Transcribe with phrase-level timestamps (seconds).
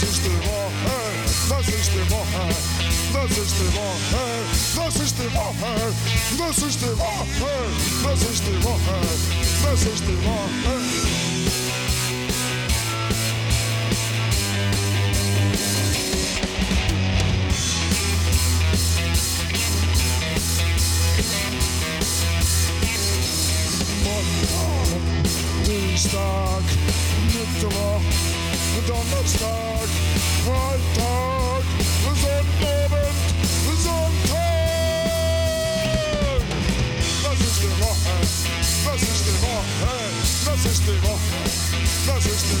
[0.00, 2.64] système en haine, le système en haine,
[3.12, 5.94] le système en haine, le système en haine,
[6.38, 7.04] le système en
[7.40, 9.20] haine, le système en haine,
[9.64, 11.10] le système en haine.
[26.00, 26.64] Woensdag,
[27.26, 28.39] Mittwoch,
[28.74, 29.88] we don't start.
[30.46, 31.64] My part
[32.06, 33.16] was on moment,
[33.66, 35.10] was on time.
[37.24, 38.14] Das ist die Woche,
[38.86, 39.22] das ist
[40.86, 41.38] die Woche,
[42.06, 42.60] das ist die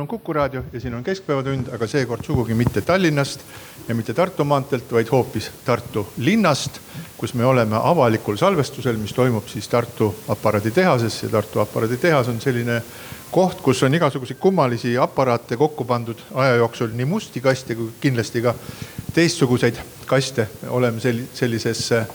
[0.00, 3.40] on Kuku raadio ja siin on Keskpäevatund, aga seekord sugugi mitte Tallinnast
[3.88, 6.80] ja mitte Tartu maanteelt, vaid hoopis Tartu linnast,
[7.18, 12.82] kus me oleme avalikul salvestusel, mis toimub siis Tartu aparaaditehases ja Tartu aparaaditehas on selline
[13.30, 18.42] koht, kus on igasuguseid kummalisi aparaate kokku pandud aja jooksul, nii musti kaste kui kindlasti
[18.42, 18.54] ka
[19.14, 20.48] teistsuguseid kaste.
[20.68, 22.06] oleme sel-, sellises äh,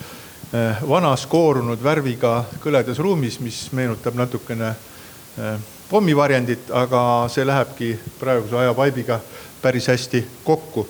[0.89, 9.19] vanas koorunud värviga kõledas ruumis, mis meenutab natukene äh, pommivarjendit, aga see lähebki praeguse ajavaibiga
[9.61, 10.87] päris hästi kokku.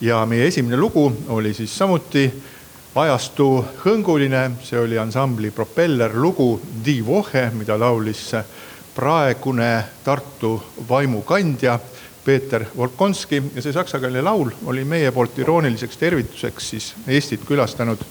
[0.00, 2.30] ja meie esimene lugu oli siis samuti
[2.94, 8.30] ajastu hõnguline, see oli ansambli Propeller lugu Die Woche, mida laulis
[8.94, 11.78] praegune Tartu vaimukandja
[12.24, 18.02] Peeter Volkonski ja see saksakeelne laul oli meie poolt irooniliseks tervituseks siis Eestit külastanud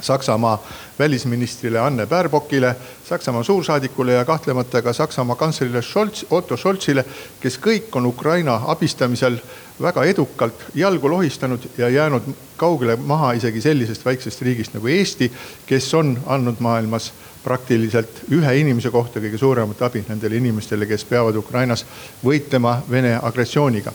[0.00, 0.62] Saksamaa
[0.98, 2.76] välisministrile Anne Baerbockile,
[3.08, 7.04] Saksamaa suursaadikule ja kahtlemata ka Saksamaa kantslerile Scholz, Otto Scholzile,
[7.40, 9.38] kes kõik on Ukraina abistamisel
[9.82, 12.22] väga edukalt jalgu lohistanud ja jäänud
[12.56, 15.32] kaugele maha isegi sellisest väiksest riigist nagu Eesti,
[15.66, 17.12] kes on andnud maailmas
[17.44, 21.86] praktiliselt ühe inimese kohta kõige suuremat abi nendele inimestele, kes peavad Ukrainas
[22.24, 23.92] võitlema Vene agressiooniga.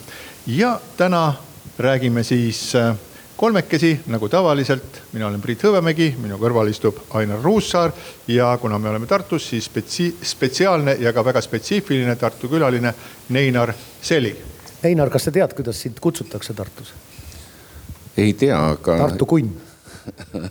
[0.47, 1.33] ja täna
[1.79, 2.95] räägime siis äh,
[3.35, 7.91] kolmekesi nagu tavaliselt, mina olen Priit Hõbemägi, minu kõrval istub Ainar Ruussaar
[8.31, 12.93] ja kuna me oleme Tartus, siis spetsi-, spetsiaalne ja ka väga spetsiifiline Tartu külaline
[13.35, 14.39] Neinar Selig.
[14.83, 16.93] Einar, kas sa tead, kuidas sind kutsutakse Tartus?
[18.17, 19.51] ei tea, aga Tartu kunn.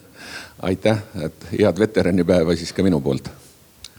[0.69, 3.31] aitäh, et head veteranipäeva siis ka minu poolt.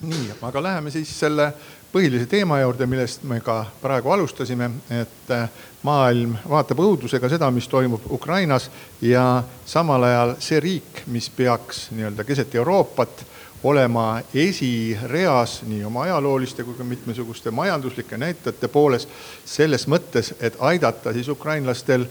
[0.02, 1.54] nii, aga läheme siis selle
[1.96, 5.46] põhilise teema juurde, millest me ka praegu alustasime, et äh,
[5.88, 8.68] maailm vaatab õudusega seda, mis toimub Ukrainas
[9.02, 9.24] ja
[9.66, 13.24] samal ajal see riik, mis peaks nii-öelda keset Euroopat
[13.64, 19.08] olema esireas nii oma ajalooliste kui ka mitmesuguste majanduslike näitajate pooles
[19.48, 22.10] selles mõttes, et aidata siis ukrainlastel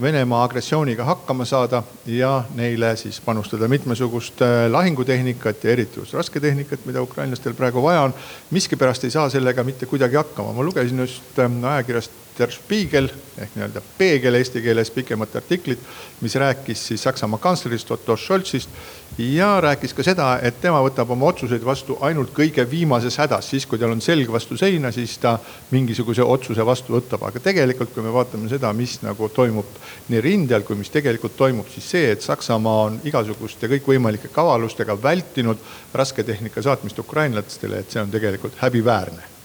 [0.00, 6.86] Venemaa agressiooniga hakkama saada ja neile siis panustada mitmesugust äh, lahingutehnikat ja eriti just rasketehnikat,
[6.88, 8.14] mida ukrainlastel praegu vaja on.
[8.50, 10.52] miskipärast ei saa sellega mitte kuidagi hakkama.
[10.52, 15.80] ma lugesin just ähm, ajakirjast Der Spiegel ehk nii-öelda peegel eesti keeles pikemat artiklit,
[16.24, 18.70] mis rääkis siis Saksamaa kantslerist Otto Scholzist.
[19.18, 23.66] Ja rääkis ka seda, et tema võtab oma otsuseid vastu ainult kõige viimases hädas, siis
[23.68, 25.34] kui tal on selg vastu seina, siis ta
[25.74, 29.74] mingisuguse otsuse vastu võtab, aga tegelikult, kui me vaatame seda, mis nagu toimub
[30.08, 35.60] nii rindel kui mis tegelikult toimub, siis see, et Saksamaa on igasuguste kõikvõimalike kavalustega vältinud
[35.92, 39.39] rasketehnika saatmist ukrainlastele, et see on tegelikult häbiväärne.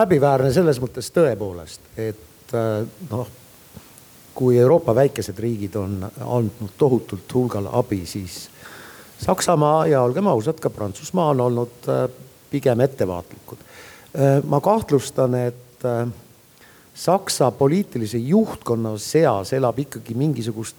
[0.00, 3.30] Häbiväärne selles mõttes tõepoolest, et äh, noh
[4.34, 8.46] kui Euroopa väikesed riigid on andnud tohutult hulgal abi, siis
[9.22, 12.06] Saksamaa ja olgem ausad, ka Prantsusmaa on olnud äh,
[12.50, 13.58] pigem ettevaatlikud.
[13.60, 15.60] Äh, ma kahtlustan, et
[16.94, 20.76] Saksa poliitilise juhtkonna seas elab ikkagi mingisugust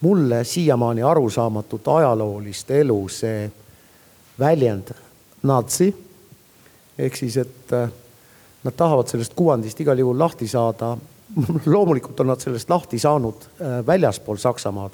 [0.00, 3.50] mulle siiamaani arusaamatut ajaloolist elu see
[4.38, 4.94] väljend
[5.42, 5.94] natsi.
[6.98, 7.74] ehk siis, et
[8.64, 10.96] nad tahavad sellest kuvandist igal juhul lahti saada
[11.66, 14.92] loomulikult on nad sellest lahti saanud äh, väljaspool Saksamaad,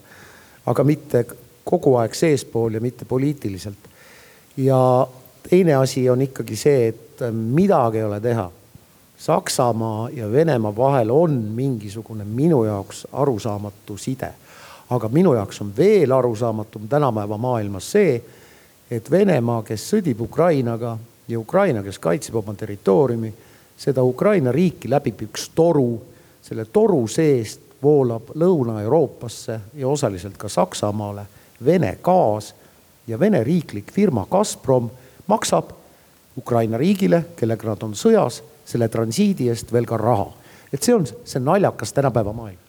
[0.66, 1.24] aga mitte
[1.64, 3.78] kogu aeg seespool ja mitte poliitiliselt.
[4.56, 5.06] ja
[5.50, 8.50] teine asi on ikkagi see, et äh, midagi ei ole teha.
[9.18, 14.32] Saksamaa ja Venemaa vahel on mingisugune minu jaoks arusaamatu side.
[14.90, 18.22] aga minu jaoks on veel arusaamatum tänapäeva maailmas see,
[18.90, 23.32] et Venemaa, kes sõdib Ukrainaga ja Ukraina, kes kaitseb oma territooriumi,
[23.76, 25.88] seda Ukraina riiki läbib üks toru
[26.44, 31.26] selle toru seest voolab Lõuna-Euroopasse ja osaliselt ka Saksamaale
[31.64, 32.54] Vene gaas
[33.06, 34.90] ja Vene riiklik firma Gazprom
[35.26, 35.72] maksab
[36.36, 40.32] Ukraina riigile, kellega nad on sõjas, selle transiidi eest veel ka raha.
[40.72, 42.63] et see on see naljakas tänapäeva maailm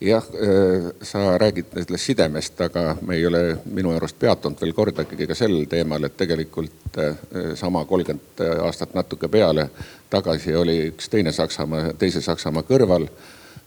[0.00, 5.26] jah, äh, sa räägid sellest sidemest, aga me ei ole minu arust peatunud veel kordagi
[5.26, 7.16] ka sel teemal, et tegelikult äh,
[7.54, 9.68] sama kolmkümmend aastat natuke peale
[10.10, 13.08] tagasi oli üks teine Saksamaa, teise Saksamaa kõrval.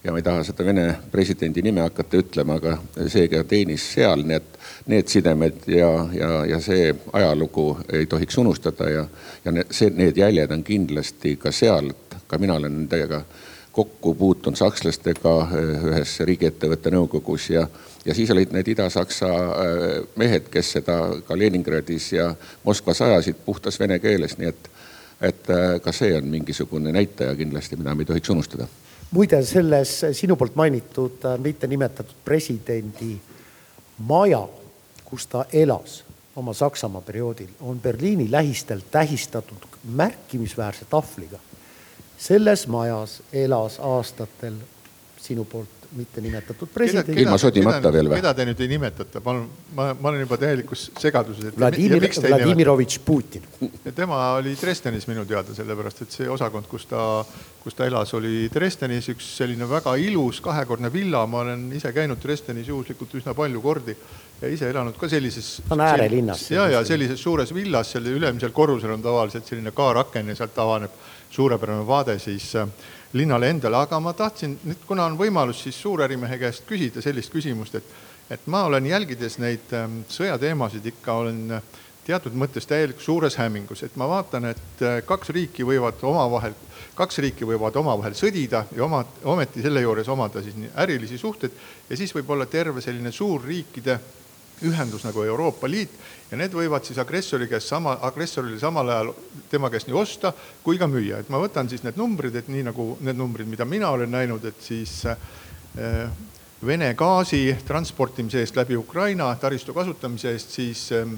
[0.04, 2.77] ja ma ei taha seda Vene presidendi nime hakata ütlema, aga
[3.07, 4.56] seega teenis seal, nii et
[4.89, 9.06] need sidemed ja, ja, ja see ajalugu ei tohiks unustada ja,
[9.45, 11.92] ja see, need jäljed on kindlasti ka seal,
[12.27, 13.22] ka mina olen nendega
[13.72, 17.66] kokku puutunud sakslastega eh, ühes riigiettevõtte nõukogus ja,
[18.06, 20.98] ja siis olid need Ida-Saksa eh, mehed, kes seda
[21.28, 22.32] ka Leningradis ja
[22.68, 24.70] Moskvas ajasid puhtas vene keeles, nii et,
[25.32, 28.68] et eh, ka see on mingisugune näitaja kindlasti, mida me ei tohiks unustada.
[29.12, 33.16] muide, selles sinu poolt mainitud mittenimetatud presidendi
[34.08, 34.42] maja,
[35.06, 36.02] kus ta elas
[36.36, 41.40] oma Saksamaa perioodil, on Berliini lähistel tähistatud märkimisväärse tahvliga
[42.22, 44.60] selles majas elas aastatel
[45.22, 47.18] sinu poolt mitte nimetatud president.
[47.20, 48.20] ilma sodimata veel või?
[48.22, 51.52] keda te nüüd ei nimetata, palun, ma, ma olen juba täielikus segaduses.
[51.58, 53.48] Vladimir, Vladimirovitš Putin.
[53.96, 57.04] tema oli Dresdenis minu teada, sellepärast et see osakond, kus ta,
[57.64, 62.22] kus ta elas, oli Dresdenis üks selline väga ilus kahekordne villa, ma olen ise käinud
[62.24, 63.98] Dresdenis juhuslikult üsna palju kordi
[64.42, 65.60] ja ise elanud ka sellises.
[65.70, 66.48] on äärelinnas.
[66.52, 70.96] ja, ja sellises suures villas, seal ülemisel korrusel on tavaliselt selline kaaraken ja sealt avaneb
[71.32, 72.68] suurepärane vaade siis äh,
[73.13, 77.75] linnale endale, aga ma tahtsin nüüd, kuna on võimalus, siis suurärimehe käest küsida sellist küsimust,
[77.75, 77.96] et,
[78.31, 83.84] et ma olen jälgides neid ähm, sõjateemasid ikka olen äh, teatud mõttes täielikult suures hämmingus,
[83.86, 86.56] et ma vaatan, et äh, kaks riiki võivad omavahel,
[86.98, 91.54] kaks riiki võivad omavahel sõdida ja oma, ometi selle juures omada siis ärilisi suhteid
[91.90, 94.00] ja siis võib olla terve selline suurriikide
[94.68, 95.94] ühendus nagu Euroopa Liit
[96.31, 99.12] ja need võivad siis agressori käest sama, agressorile samal ajal
[99.52, 102.66] tema käest nii osta kui ka müüa, et ma võtan siis need numbrid, et nii
[102.69, 106.10] nagu need numbrid, mida mina olen näinud, et siis äh,
[106.62, 111.10] Vene gaasi transportimise eest läbi Ukraina taristu kasutamise eest siis äh,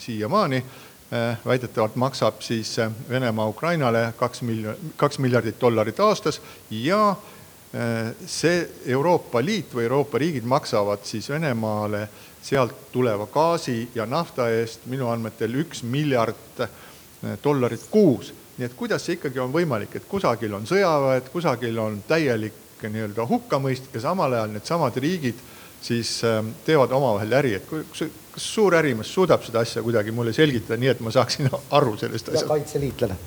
[0.00, 6.40] siiamaani äh, väidetavalt maksab siis äh, Venemaa Ukrainale kaks miljon, kaks miljardit dollarit aastas
[6.70, 7.37] ja äh,
[7.68, 14.48] see Euroopa Liit või Euroopa riigid maksavad siis Venemaale äh, sealt tuleva gaasi ja nafta
[14.50, 18.32] eest minu andmetel üks miljard eh, dollarit kuus.
[18.58, 23.26] nii et kuidas see ikkagi on võimalik, et kusagil on sõjaväed, kusagil on täielik nii-öelda
[23.26, 25.38] hukkamõist ja samal ajal needsamad riigid
[25.82, 30.78] siis eh, teevad omavahel äri, et kas suur ärimees suudab seda asja kuidagi mulle selgitada,
[30.80, 32.50] nii et ma saaksin aru sellest asjast?
[32.50, 33.18] kaitseliitlane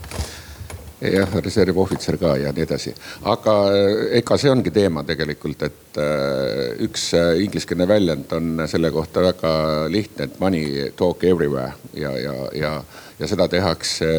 [1.01, 2.93] jah, reservohvitser ka ja nii edasi.
[3.33, 8.91] aga eh, ega see ongi teema tegelikult, et eh, üks eh, ingliskeelne väljend on selle
[8.93, 9.53] kohta väga
[9.91, 12.73] lihtne, et money talk everywhere ja, ja, ja,
[13.19, 14.11] ja seda tehakse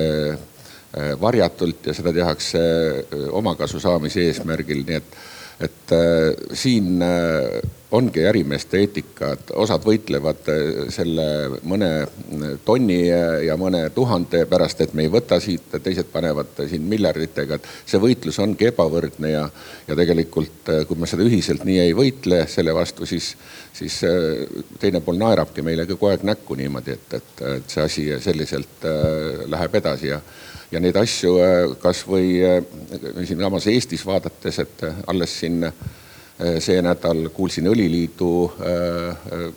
[1.21, 2.61] varjatult ja seda tehakse
[3.33, 5.21] omakasu saamise eesmärgil, nii et
[5.63, 5.93] et
[6.59, 6.99] siin
[7.93, 11.27] ongi ärimeeste eetika, et osad võitlevad äh, selle
[11.69, 11.91] mõne
[12.65, 12.99] tonni
[13.47, 18.01] ja mõne tuhande pärast, et me ei võta siit, teised panevad siin miljarditega, et see
[18.03, 19.45] võitlus ongi ebavõrdne ja,
[19.89, 23.33] ja tegelikult, kui me seda ühiselt nii ei võitle selle vastu, siis,
[23.77, 24.01] siis
[24.81, 28.89] teine pool naerabki meile kogu aeg näkku niimoodi, et, et, et see asi selliselt
[29.53, 30.23] läheb edasi ja
[30.73, 31.35] ja neid asju
[31.83, 32.39] kasvõi
[33.29, 35.67] siinsamas Eestis vaadates, et alles siin
[36.61, 39.51] see nädal kuulsin Õliliidu äh, äh,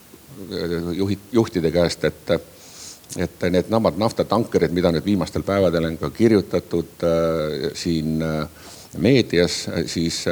[0.97, 2.31] juhid, juhtide käest, et,
[3.17, 7.05] et need namad naftatankerid, mida nüüd viimastel päevadel on ka kirjutatud
[7.73, 8.19] siin
[8.99, 10.25] meedias, siis,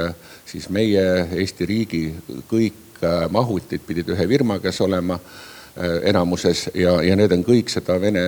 [0.45, 1.05] siis meie
[1.39, 2.03] Eesti riigi
[2.51, 2.99] kõik
[3.31, 5.17] mahutid pidid ühe firma käes olema
[6.03, 8.27] enamuses ja, ja need on kõik seda Vene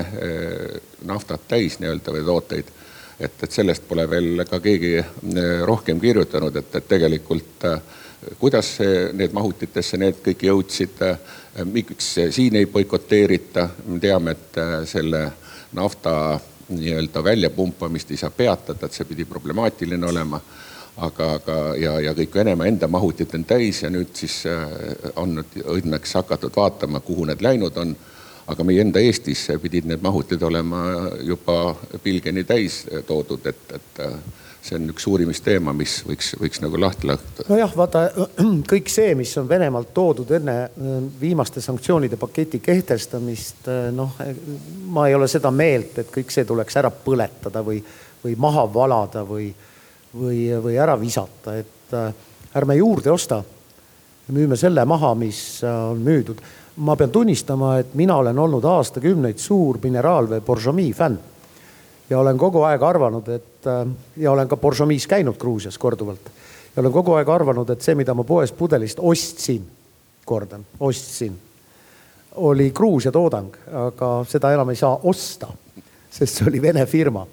[1.05, 2.71] naftat täis nii-öelda või tooteid.
[3.19, 4.97] Et, et sellest pole veel ka keegi
[5.67, 7.79] rohkem kirjutanud, et, et tegelikult äh,
[8.39, 8.77] kuidas
[9.13, 11.01] need mahutitesse need kõik jõudsid,
[11.71, 15.25] miks siin ei boikoteerita, me teame, et äh, selle
[15.75, 20.41] nafta nii-öelda väljapumpamist ei saa peatada, et see pidi problemaatiline olema.
[20.95, 24.63] aga, aga ja, ja kõik Venemaa enda mahutid on täis ja nüüd siis äh,
[25.15, 27.95] on nüüd õnneks hakatud vaatama, kuhu need läinud on
[28.47, 34.15] aga meie enda Eestis pidid need mahutid olema juba pilgeni täis toodud, et, et äh,
[34.65, 37.45] see on üks uurimisteema, mis võiks, võiks nagu lahti lõhkuda.
[37.51, 38.01] nojah, vaata
[38.71, 44.17] kõik see, mis on Venemaalt toodud enne äh, viimaste sanktsioonide paketi kehtestamist, äh, noh,
[44.95, 47.81] ma ei ole seda meelt, et kõik see tuleks ära põletada või,
[48.23, 49.51] või maha valada või,
[50.15, 52.09] või, või ära visata, et äh,
[52.55, 53.43] ärme juurde osta.
[54.33, 56.41] müüme selle maha, mis on müüdud.
[56.75, 61.34] ma pean tunnistama, et mina olen olnud aastakümneid suur mineraalvee Boržomi fänn
[62.09, 66.29] ja olen kogu aeg arvanud, et äh, ja olen ka Boržomis käinud Gruusias korduvalt
[66.75, 69.65] ja olen kogu aeg arvanud, et see, mida ma poest pudelist ostsin,
[70.25, 71.37] kordan, ostsin,
[72.35, 73.53] oli Gruusia toodang,
[73.87, 75.47] aga seda enam ei saa osta,
[76.11, 77.25] sest see oli Vene firma.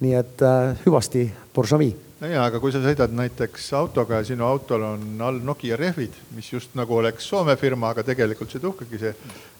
[0.00, 1.94] nii et äh, hüvasti Boržomi
[2.24, 6.14] no jaa, aga kui sa sõidad näiteks autoga ja sinu autol on all Nokia rehvid,
[6.32, 9.12] mis just nagu oleks Soome firma, aga tegelikult see tuhkagi see,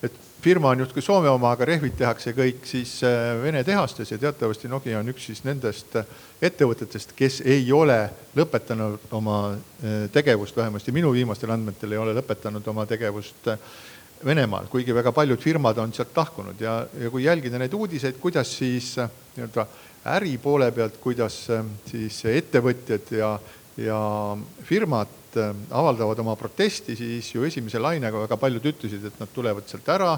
[0.06, 4.21] et firma on justkui Soome oma, aga rehvid tehakse kõik siis äh, Vene tehastes ja
[4.23, 6.09] teatavasti Nokia on üks siis nendest äh,
[6.49, 7.99] ettevõtetest, kes ei ole
[8.38, 13.52] lõpetanud oma äh, tegevust, vähemasti minu viimastel andmetel ei ole lõpetanud oma tegevust
[14.25, 16.56] Venemaal, kuigi väga paljud firmad on sealt lahkunud.
[16.62, 19.66] Ja, ja kui jälgida neid uudiseid, kuidas siis nii-öelda
[20.04, 23.30] äri poole pealt, kuidas ähm, siis ettevõtjad ja,
[23.80, 23.99] ja
[24.68, 29.68] firmad ähm, avaldavad oma protesti, siis ju esimese lainega väga paljud ütlesid, et nad tulevad
[29.70, 30.12] sealt ära,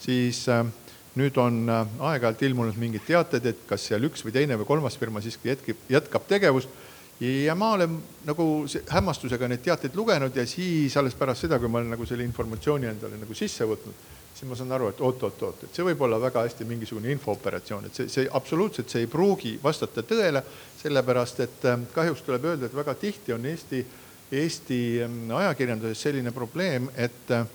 [0.00, 0.74] siis ähm,
[1.16, 5.00] nüüd on äh, aeg-ajalt ilmunud mingid teated, et kas seal üks või teine või kolmas
[5.00, 6.68] firma siiski jätkib, jätkab tegevust.
[7.20, 8.44] ja ma olen nagu
[8.88, 12.88] hämmastusega neid teateid lugenud ja siis alles pärast seda, kui ma olen nagu selle informatsiooni
[12.88, 16.44] endale nagu sisse võtnud siis ma saan aru, et oot-oot-oot, et see võib olla väga
[16.46, 20.42] hästi mingisugune infooperatsioon, et see, see absoluutselt, see ei pruugi vastata tõele,
[20.80, 23.84] sellepärast et ähm, kahjuks tuleb öelda, et väga tihti on Eesti,
[24.40, 27.46] Eesti ähm, ajakirjanduses selline probleem, et äh,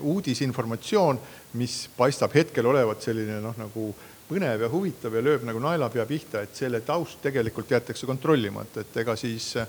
[0.00, 1.20] uudisinformatsioon,
[1.60, 3.92] mis paistab hetkel olevat selline noh, nagu
[4.28, 9.00] põnev ja huvitav ja lööb nagu naelapea pihta, et selle taust tegelikult jäetakse kontrollimata, et
[9.04, 9.66] ega siis äh,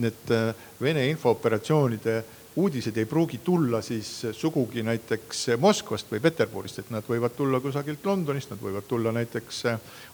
[0.00, 2.22] need äh, Vene infooperatsioonide
[2.56, 8.04] uudised ei pruugi tulla siis sugugi näiteks Moskvast või Peterburist, et nad võivad tulla kusagilt
[8.04, 9.62] Londonist, nad võivad tulla näiteks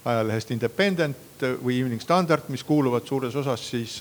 [0.04, 4.00] ajalehest Independent või Evening Standard, mis kuuluvad suures osas siis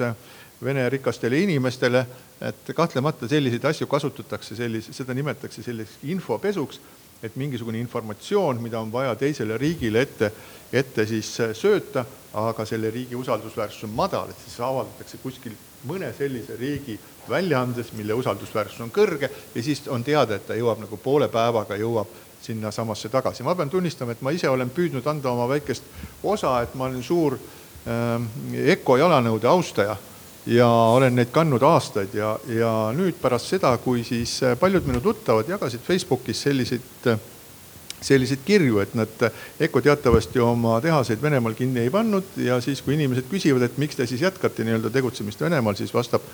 [0.63, 2.05] Vene rikastele inimestele,
[2.41, 6.79] et kahtlemata selliseid asju kasutatakse sellise, seda nimetatakse selliseks infopesuks,
[7.23, 10.31] et mingisugune informatsioon, mida on vaja teisele riigile ette,
[10.73, 12.05] ette siis sööta,
[12.35, 15.55] aga selle riigi usaldusväärsus on madal, et siis avaldatakse kuskil
[15.87, 16.97] mõne sellise riigi
[17.29, 21.77] väljaandes, mille usaldusväärsus on kõrge ja siis on teada, et ta jõuab nagu poole päevaga,
[21.79, 22.11] jõuab
[22.45, 23.43] sinnasamasse tagasi.
[23.43, 25.83] ma pean tunnistama, et ma ise olen püüdnud anda oma väikest
[26.23, 28.21] osa, et ma olen suur äh,
[28.75, 29.97] EKO jalanõude austaja
[30.45, 35.49] ja olen neid kandnud aastaid ja, ja nüüd pärast seda, kui siis paljud minu tuttavad
[35.49, 37.19] jagasid Facebookis selliseid äh,
[38.05, 39.25] selliseid kirju, et nad,
[39.59, 43.97] EKO teatavasti oma tehaseid Venemaal kinni ei pannud ja siis, kui inimesed küsivad, et miks
[43.97, 46.25] te siis jätkate nii-öelda tegutsemist Venemaal, siis vastab,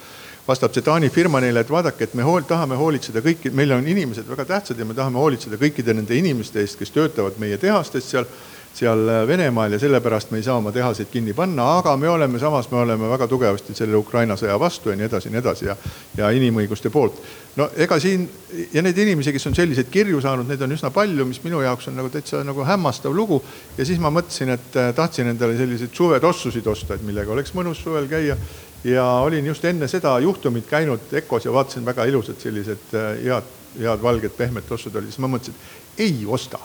[0.48, 3.88] vastab see Taani firma neile, et vaadake, et me hool, tahame hoolitseda kõiki, meil on
[3.88, 8.10] inimesed väga tähtsad ja me tahame hoolitseda kõikide nende inimeste eest, kes töötavad meie tehastes
[8.10, 8.27] seal
[8.74, 12.70] seal Venemaal ja sellepärast me ei saa oma tehaseid kinni panna, aga me oleme samas,
[12.72, 15.75] me oleme väga tugevasti selle Ukraina sõja vastu ja nii edasi ja nii edasi ja,
[16.18, 17.20] ja inimõiguste poolt.
[17.56, 18.30] no ega siin
[18.74, 21.92] ja neid inimesi, kes on selliseid kirju saanud, neid on üsna palju, mis minu jaoks
[21.92, 23.42] on nagu täitsa nagu hämmastav lugu.
[23.78, 27.84] ja siis ma mõtlesin, et äh, tahtsin endale selliseid suvetossusid osta, et millega oleks mõnus
[27.84, 28.38] suvel käia
[28.84, 33.56] ja olin just enne seda juhtumit käinud EKOs ja vaatasin väga ilusad sellised äh, head,
[33.80, 35.58] head valged pehmed tossud olid, siis ma mõtlesin,
[35.98, 36.60] ei osta.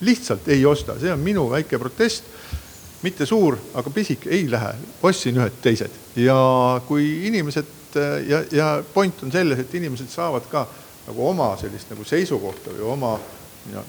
[0.00, 2.24] Lihtsalt ei osta, see on minu väike protest.
[3.04, 4.70] mitte suur, aga pisik, ei lähe,
[5.04, 6.36] ostsin ühed teised ja
[6.88, 10.62] kui inimesed äh, ja, ja point on selles, et inimesed saavad ka
[11.06, 13.18] nagu oma sellist nagu seisukohta või oma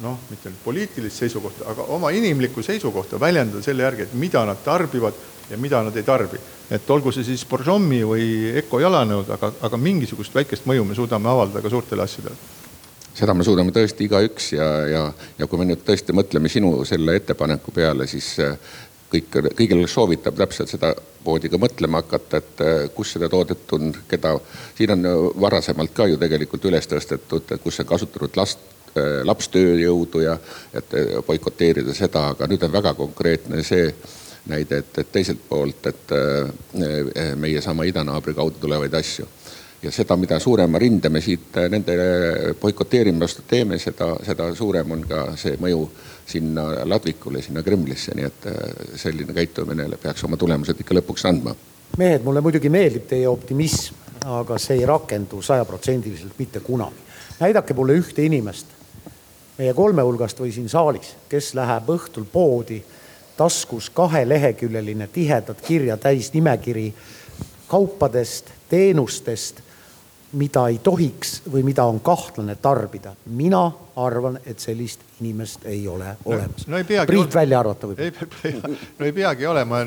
[0.01, 4.59] noh, mitte nüüd poliitilist seisukohta, aga oma inimlikku seisukohta väljendada selle järgi, et mida nad
[4.63, 5.15] tarbivad
[5.49, 6.39] ja mida nad ei tarbi.
[6.71, 11.29] et olgu see siis Borjomi või Eco jalanõud, aga, aga mingisugust väikest mõju me suudame
[11.29, 12.64] avaldada ka suurtele asjadele
[13.15, 15.03] seda me suudame tõesti igaüks ja, ja,
[15.39, 18.57] ja kui me nüüd tõesti mõtleme sinu selle ettepaneku peale, siis äh,
[19.11, 20.93] kõik, kõigil soovitab täpselt seda
[21.25, 24.37] poodi ka mõtlema hakata, et äh, kus seda toodet on, keda.
[24.77, 25.09] siin on
[25.41, 30.37] varasemalt ka ju tegelikult üles tõstetud, et kus on kasutatud last Äh, lapstööjõudu ja
[30.71, 33.89] et äh, boikoteerida seda, aga nüüd on väga konkreetne see
[34.47, 39.27] näide, et, et teiselt poolt, et äh, meie sama idanaabri kaudu tulevaid asju.
[39.85, 41.95] Ja seda, mida suurema rinde me siit nende
[42.61, 45.83] boikoteerimise vastu teeme, seda, seda suurem on ka see mõju
[46.25, 48.47] sinna ladvikule, sinna Kremlisse, nii et
[48.97, 51.55] selline käitumine peaks oma tulemused ikka lõpuks andma.
[51.97, 57.05] mehed, mulle muidugi meeldib teie optimism, aga see ei rakendu sajaprotsendiliselt mitte kunagi.
[57.39, 58.65] näidake mulle ühte inimest,
[59.57, 62.81] meie kolme hulgast või siin saalis, kes läheb õhtul poodi,
[63.37, 66.93] taskus kaheleheküljeline tihedat kirja täis nimekiri
[67.67, 69.64] kaupadest, teenustest,
[70.35, 73.15] mida ei tohiks või mida on kahtlane tarbida.
[73.25, 73.63] mina
[73.95, 77.05] arvan, et sellist inimest ei ole olemas no, no.
[77.07, 78.71] Priit välja arvata võib-olla.
[78.99, 79.83] no ei peagi olema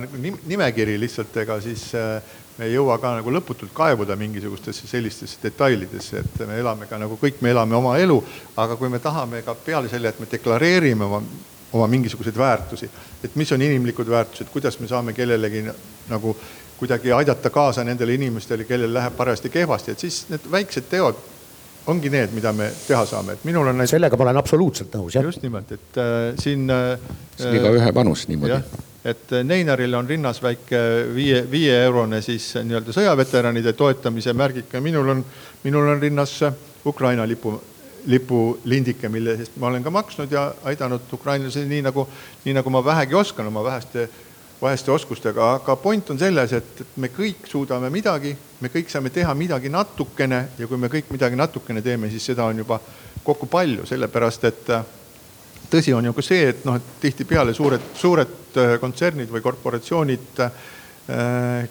[0.46, 2.22] nimekiri lihtsalt, ega siis äh,
[2.58, 7.18] me ei jõua ka nagu lõputult kaevuda mingisugustesse sellistesse detailidesse, et me elame ka nagu
[7.20, 8.16] kõik, me elame oma elu,
[8.58, 11.20] aga kui me tahame ka peale selle, et me deklareerime oma,
[11.72, 12.88] oma mingisuguseid väärtusi,
[13.24, 15.66] et mis on inimlikud väärtused, kuidas me saame kellelegi
[16.08, 16.34] nagu
[16.78, 21.18] kuidagi aidata kaasa nendele inimestele, kellel läheb parajasti kehvasti, et siis need väiksed teod
[21.88, 23.96] ongi need, mida me teha saame, et minul on näiteks....
[23.96, 25.24] sellega ma olen absoluutselt nõus, jah.
[25.24, 27.08] just nimelt, et äh, siin äh,.
[27.36, 28.60] see on igaühe panus niimoodi
[29.08, 30.80] et Neinaril on rinnas väike
[31.14, 35.24] viie, viieeurone siis nii-öelda sõjaveteranide toetamise märgike, minul on,
[35.64, 36.34] minul on rinnas
[36.86, 37.54] Ukraina lipu,
[38.10, 42.06] lipulindike, mille eest ma olen ka maksnud ja aidanud ukrainlasi nii nagu,
[42.44, 44.08] nii nagu ma vähegi oskan oma väheste,
[44.62, 49.12] väheste oskustega, aga point on selles, et, et me kõik suudame midagi, me kõik saame
[49.14, 52.80] teha midagi natukene ja kui me kõik midagi natukene teeme, siis seda on juba
[53.24, 54.72] kokku palju, sellepärast et
[55.70, 60.42] tõsi on ju ka see, et noh, et tihtipeale suured, suured äh, kontsernid või korporatsioonid,
[60.44, 60.66] äh,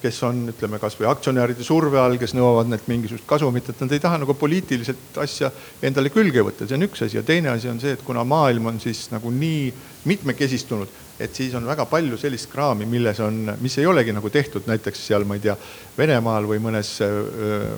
[0.01, 4.01] kes on, ütleme kasvõi aktsionäride surve all, kes nõuavad neilt mingisugust kasumit, et nad ei
[4.01, 5.51] taha nagu poliitiliselt asja
[5.85, 7.19] endale külge võtta, see on üks asi.
[7.19, 9.67] Ja teine asi on see, et kuna maailm on siis nagu nii
[10.09, 10.89] mitmekesistunud,
[11.21, 15.05] et siis on väga palju sellist kraami, milles on, mis ei olegi nagu tehtud näiteks
[15.11, 15.57] seal, ma ei tea,
[15.97, 17.13] Venemaal või mõnes, äh,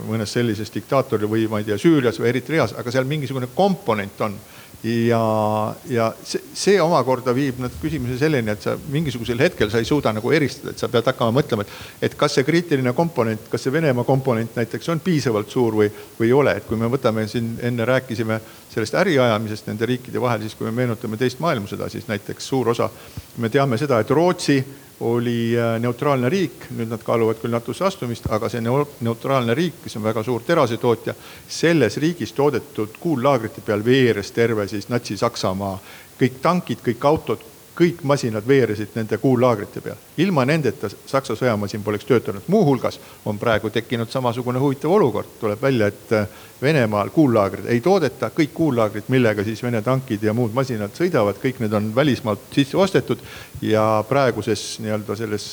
[0.08, 4.40] mõnes sellises diktaatoril või ma ei tea, Süürias või Eritreas, aga seal mingisugune komponent on
[4.84, 9.88] ja, ja see, see omakorda viib nüüd küsimuse selleni, et sa mingisugusel hetkel sa ei
[9.88, 11.74] suuda nagu eristada, et sa pead hakkama mõtlema, et,
[12.08, 15.90] et kas see kriitiline komponent, kas see Venemaa komponent näiteks on piisavalt suur või,
[16.20, 18.40] või ei ole, et kui me võtame siin enne rääkisime
[18.70, 22.90] sellest äriajamisest nende riikide vahel, siis kui me meenutame teist maailmasõda, siis näiteks suur osa,
[23.38, 24.60] me teame seda, et Rootsi
[25.00, 29.96] oli äh, neutraalne riik, nüüd nad kaaluvad küll NATO-sse astumist, aga see neutraalne riik, kes
[29.98, 31.16] on väga suur terasetootja,
[31.48, 35.78] selles riigis toodetud kuullaagrite peal veeres terve siis Natsi-Saksamaa
[36.20, 37.46] kõik tankid, kõik autod,
[37.80, 39.96] kõik masinad veeresid nende kuullaagrite peal.
[40.18, 42.42] ilma nendeta Saksa sõjamasin poleks töötanud.
[42.48, 46.28] muuhulgas on praegu tekkinud samasugune huvitav olukord, tuleb välja, et äh,
[46.62, 47.66] Venemaal kuullaagrid.
[47.72, 51.88] Ei toodeta, kõik kuullaagrid, millega siis Vene tankid ja muud masinad sõidavad, kõik need on
[51.96, 53.22] välismaalt sisse ostetud
[53.64, 55.46] ja praeguses nii-öelda selles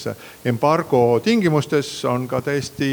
[0.44, 2.88] embargo tingimustes on ka täiesti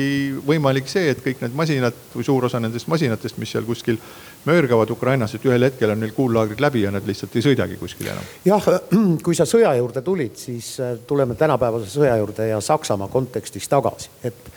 [0.46, 3.98] võimalik see, et kõik need masinad või suur osa nendest masinatest, mis seal kuskil
[4.46, 8.14] möörgavad Ukrainas, et ühel hetkel on neil kuullaagrid läbi ja nad lihtsalt ei sõidagi kuskile
[8.14, 8.32] enam.
[8.46, 8.70] jah,
[9.26, 14.12] kui sa sõja juurde tulid, siis äh, tuleme tänapäevase sõja juurde ja Saksamaa kontekstis tagasi,
[14.24, 14.53] et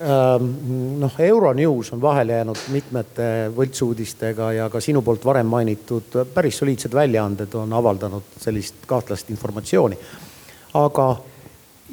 [0.00, 3.24] noh, Euronews on vahele jäänud mitmete
[3.56, 9.98] võltsuudistega ja ka sinu poolt varem mainitud päris soliidsed väljaanded on avaldanud sellist kahtlast informatsiooni.
[10.74, 11.16] aga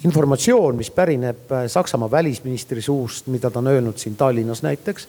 [0.06, 5.08] informatsioon, mis pärineb äh, Saksamaa välisministri suust, mida ta on öelnud siin Tallinnas näiteks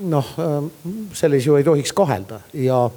[0.00, 0.66] noh, ähm,
[1.12, 2.90] selles ju ei tohiks kahelda ja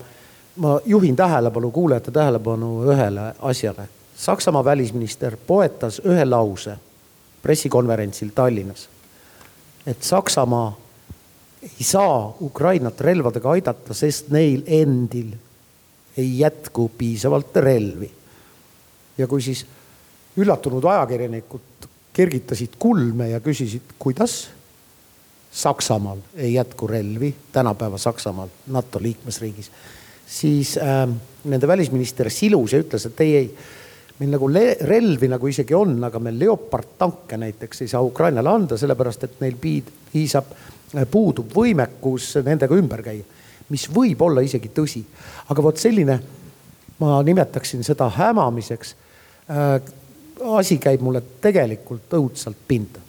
[0.56, 3.88] ma juhin tähelepanu, kuulajate tähelepanu ühele asjale.
[4.16, 6.78] Saksamaa välisminister poetas ühe lause
[7.42, 8.90] pressikonverentsil Tallinnas,
[9.88, 10.78] et Saksamaa
[11.64, 15.32] ei saa Ukrainat relvadega aidata, sest neil endil
[16.18, 18.12] ei jätku piisavalt relvi.
[19.18, 19.66] ja kui siis
[20.38, 24.50] üllatunud ajakirjanikud kergitasid kulme ja küsisid, kuidas
[25.54, 29.72] Saksamaal ei jätku relvi, tänapäeva Saksamaal, NATO liikmesriigis,
[30.28, 31.10] siis äh,
[31.44, 33.58] nende välisminister silus ja ütles, et ei, ei,
[34.24, 34.48] meil nagu
[34.88, 39.42] relvi nagu isegi on, aga me Leopard tanke näiteks ei saa Ukrainale anda, sellepärast et
[39.44, 40.54] neil piisab,
[41.12, 43.24] puudub võimekus nendega ümber käia.
[43.70, 45.02] mis võib olla isegi tõsi,
[45.50, 46.20] aga vot selline,
[47.00, 48.96] ma nimetaksin seda hämamiseks
[49.50, 49.82] äh,.
[50.58, 53.00] asi käib mulle tegelikult õudselt pinda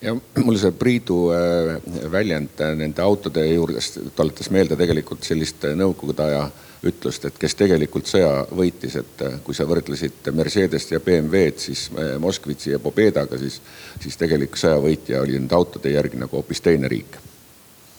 [0.00, 1.76] ja mulle see Priidu äh,
[2.12, 6.44] väljend nende autode juures tuletas meelde tegelikult sellist nõukogude aja
[6.90, 11.86] ütlust, et kes tegelikult sõja võitis, et äh, kui sa võrdlesid Mercedest ja BMW-d, siis
[11.92, 13.60] äh, Moskvitsi ja Pobedaga, siis,
[14.02, 17.18] siis tegelik sõjavõitja oli nende autode järgi nagu hoopis teine riik.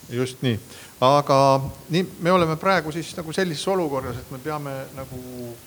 [0.09, 0.59] just nii
[0.99, 1.61] aga
[1.93, 5.19] nii, me oleme praegu siis nagu sellises olukorras, et me peame nagu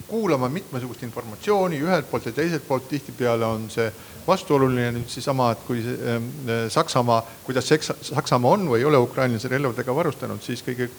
[0.09, 1.79] kuulama mitmesugust informatsiooni.
[1.85, 3.87] Ühelt poolt ja teiselt poolt, tihtipeale on see
[4.27, 6.27] vastuoluline nüüd seesama, et kui ähm,
[6.71, 7.71] Saksamaa, kuidas
[8.11, 10.91] Saksamaa on või ei ole ukrainlasi relvadega varustanud, siis kõige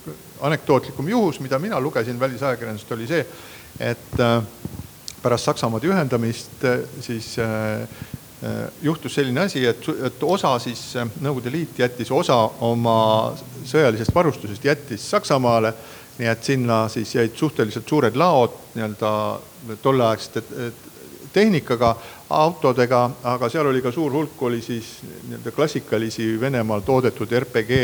[0.47, 3.27] anekdootlikum juhus, mida mina lugesin välisajakirjandusest, oli see,
[3.83, 4.39] et äh,
[5.21, 8.20] pärast Saksamaade ühendamist äh, siis äh, Äh,
[8.81, 13.33] juhtus selline asi, et, et osa siis äh, Nõukogude Liit jättis osa oma
[13.65, 15.73] sõjalisest varustusest jättis Saksamaale.
[16.19, 19.11] nii et sinna siis jäid suhteliselt suured laod nii-öelda
[19.81, 20.71] tolleaegsete
[21.33, 21.95] tehnikaga,
[22.29, 27.79] autodega, aga seal oli ka suur hulk, oli siis nii-öelda klassikalisi Venemaal toodetud RPG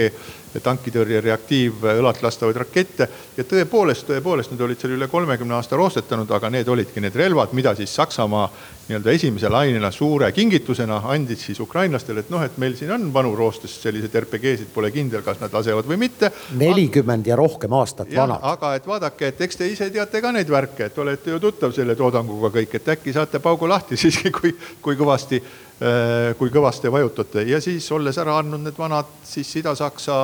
[0.64, 3.08] tankitõrje reaktiiv õlalt lastavaid rakette.
[3.38, 7.54] ja tõepoolest, tõepoolest need olid seal üle kolmekümne aasta roostetanud, aga need olidki need relvad,
[7.54, 8.50] mida siis Saksamaa
[8.88, 13.34] nii-öelda esimese lainena suure kingitusena andis siis ukrainlastele, et noh, et meil siin on vanu
[13.36, 16.32] roostes selliseid RPG-sid, pole kindel, kas nad lasevad või mitte.
[16.56, 18.40] nelikümmend ja rohkem aastat ja, vanad.
[18.48, 21.76] aga et vaadake, et eks te ise teate ka neid värke, et olete ju tuttav
[21.76, 26.92] selle toodanguga kõik, et äkki saate paugu lahti siiski, kui, kui kõvasti, äh, kui kõvasti
[26.92, 30.22] vajutate ja siis olles ära andnud need vanad siis Ida-Saksa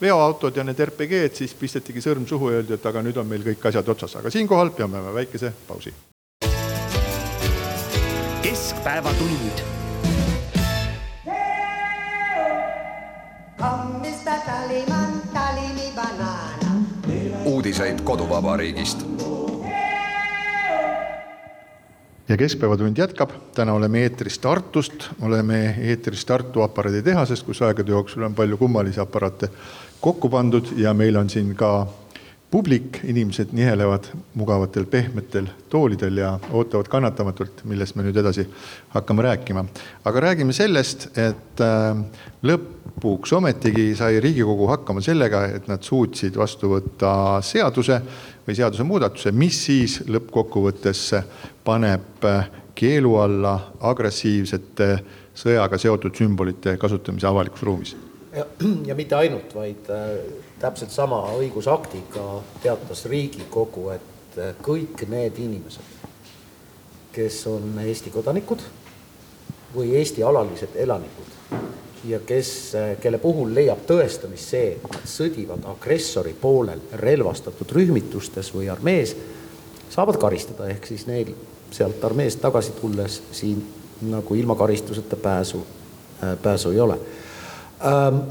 [0.00, 3.42] veoautod ja need RPG-d, siis pistetigi sõrm suhu ja öeldi, et aga nüüd on meil
[3.42, 5.94] kõik asjad otsas, aga siinkohal peame väikese pausi
[8.84, 9.64] keskpäevatund.
[17.44, 19.06] uudiseid koduvabariigist.
[22.28, 24.92] ja Keskpäevatund jätkab, täna oleme eetris Tartust,
[25.22, 29.48] oleme eetris Tartu aparaaditehasest, kus aegade jooksul on palju kummalisi aparaate
[30.00, 31.86] kokku pandud ja meil on siin ka
[32.54, 34.04] publik, inimesed nihelevad
[34.38, 38.44] mugavatel pehmetel toolidel ja ootavad kannatamatult, millest me nüüd edasi
[38.92, 39.64] hakkame rääkima.
[40.04, 41.98] aga räägime sellest, et äh,
[42.46, 47.98] lõpuks ometigi sai Riigikogu hakkama sellega, et nad suutsid vastu võtta seaduse
[48.46, 51.04] või seadusemuudatuse, mis siis lõppkokkuvõttes
[51.66, 52.46] paneb äh,
[52.78, 54.90] keelu alla agressiivsete
[55.34, 57.96] sõjaga seotud sümbolite kasutamise avalikus ruumis.
[58.86, 62.24] ja, mitte ainult, vaid äh, täpselt sama õigusaktiga
[62.62, 65.90] teatas Riigikogu, et kõik need inimesed,
[67.14, 68.64] kes on Eesti kodanikud
[69.74, 71.34] või Eesti alalised elanikud
[72.08, 72.48] ja kes,
[73.00, 79.14] kelle puhul leiab tõestamist see, et nad sõdivad agressori poolel relvastatud rühmitustes või armees,
[79.92, 81.34] saavad karistada, ehk siis neil
[81.74, 83.60] sealt armeest tagasi tulles siin
[84.08, 85.60] nagu ilma karistuseta pääsu,
[86.42, 86.98] pääsu ei ole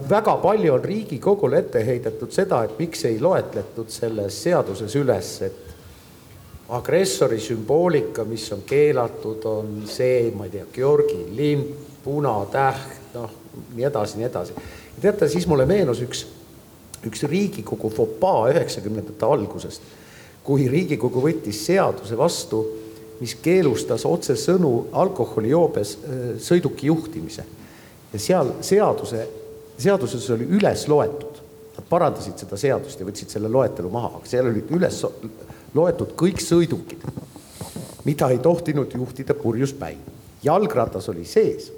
[0.09, 5.73] väga palju on Riigikogule ette heidetud seda, et miks ei loetletud selles seaduses üles, et
[6.73, 13.31] agressori sümboolika, mis on keelatud, on see, ma ei tea, Georgi lind, punatäht, noh,
[13.75, 14.55] nii edasi, nii edasi.
[15.01, 16.25] teate, siis mulle meenus üks,
[17.05, 19.83] üks Riigikogu fopaa üheksakümnendate algusest,
[20.43, 22.63] kui Riigikogu võttis seaduse vastu,
[23.19, 27.45] mis keelustas otsesõnu alkoholijoobes äh, sõiduki juhtimise
[28.13, 29.27] ja seal seaduse
[29.77, 31.39] seaduses oli üles loetud,
[31.73, 34.99] nad parandasid seda seadust ja võtsid selle loetelu maha, aga seal olid üles
[35.73, 37.05] loetud kõik sõidukid,
[38.05, 39.99] mida ei tohtinud juhtida purjus päin.
[40.43, 41.71] jalgratas oli sees,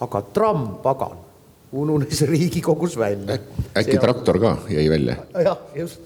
[0.00, 1.18] aga tramm, pagan,
[1.72, 3.38] ununes Riigikogus välja.
[3.76, 5.16] äkki traktor ka jäi välja?
[5.44, 6.00] jah, just.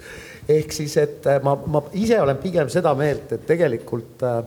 [0.49, 4.43] ehk siis, et äh, ma, ma ise olen pigem seda meelt, et tegelikult äh,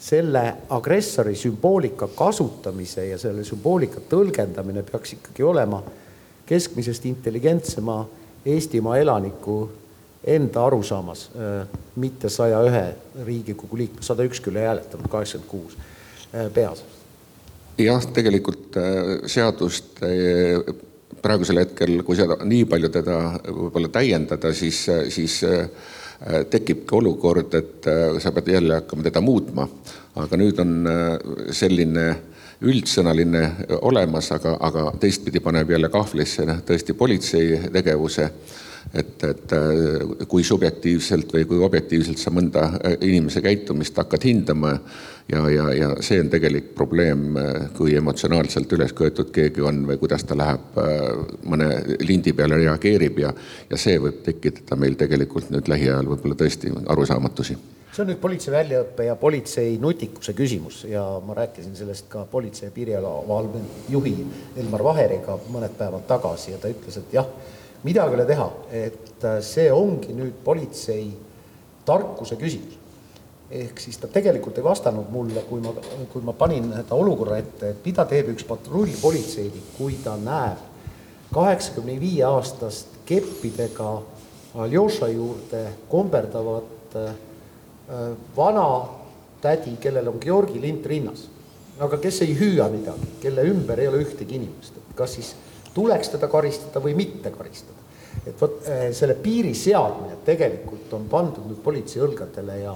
[0.00, 5.82] selle agressori sümboolika kasutamise ja selle sümboolika tõlgendamine peaks ikkagi olema
[6.48, 8.00] keskmisest intelligentsema
[8.46, 9.68] Eestimaa elaniku
[10.24, 11.66] enda arusaamas, äh,
[12.00, 12.84] mitte saja ühe
[13.26, 16.80] Riigikogu liikme, sada üks küll ei hääletanud, kaheksakümmend kuus äh, peas.
[17.78, 20.00] jah, tegelikult äh, seadust
[21.20, 25.42] praegusel hetkel, kui seda nii palju teda võib-olla täiendada, siis, siis
[26.50, 27.86] tekibki olukord, et
[28.20, 29.64] sa pead jälle hakkama teda muutma.
[30.20, 30.72] aga nüüd on
[31.54, 32.04] selline
[32.60, 33.44] üldsõnaline
[33.80, 38.28] olemas, aga, aga teistpidi paneb jälle kahvlisse noh, tõesti politsei tegevuse
[38.94, 44.74] et, et äh, kui subjektiivselt või kui objektiivselt sa mõnda äh, inimese käitumist hakkad hindama
[45.32, 49.98] ja, ja, ja see on tegelik probleem, äh, kui emotsionaalselt üles köetud keegi on või
[50.00, 50.78] kuidas ta läheb
[51.50, 51.68] mõne
[52.04, 53.34] lindi peale reageerib ja,
[53.70, 57.58] ja see võib tekitada meil tegelikult nüüd lähiajal võib-olla tõesti arusaamatusi
[57.90, 62.68] see on nüüd politsei väljaõppe ja politsei nutikuse küsimus ja ma rääkisin sellest ka politsei
[62.68, 64.14] ja piirivalve juhi
[64.62, 67.26] Elmar Vaheriga mõned päevad tagasi ja ta ütles, et jah
[67.82, 71.08] midagi ei ole teha, et äh, see ongi nüüd politsei
[71.86, 72.79] tarkuse küsimus.
[73.50, 75.72] Ehk siis ta tegelikult ei vastanud mulle, kui ma,
[76.12, 80.68] kui ma panin ta olukorra ette, et mida teeb üks patrullpolitseinik, kui ta näeb
[81.34, 84.00] kaheksakümne viie aastast keppidega
[84.60, 87.12] Aljoša juurde komberdavat äh,
[88.36, 88.64] vana
[89.40, 91.28] tädi, kellel on Georgi lint rinnas,
[91.78, 95.34] aga kes ei hüüa midagi, kelle ümber ei ole ühtegi inimest, et kas siis
[95.74, 97.78] tuleks teda karistada või mitte karistada.
[98.26, 102.72] et vot eh, selle piiri seadmine tegelikult on pandud nüüd politsei õlgadele ja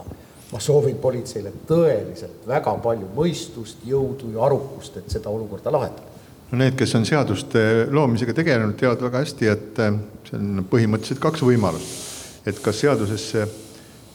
[0.54, 6.12] ma soovin politseile tõeliselt väga palju mõistust, jõudu ja arukust, et seda olukorda lahendada.
[6.52, 11.22] no need, kes on seaduste loomisega tegelenud, teavad väga hästi, et eh, see on põhimõtteliselt
[11.22, 12.00] kaks võimalust.
[12.46, 13.48] et kas seadusesse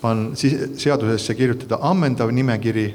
[0.01, 2.87] pan-, seadusesse kirjutada ammendav nimekiri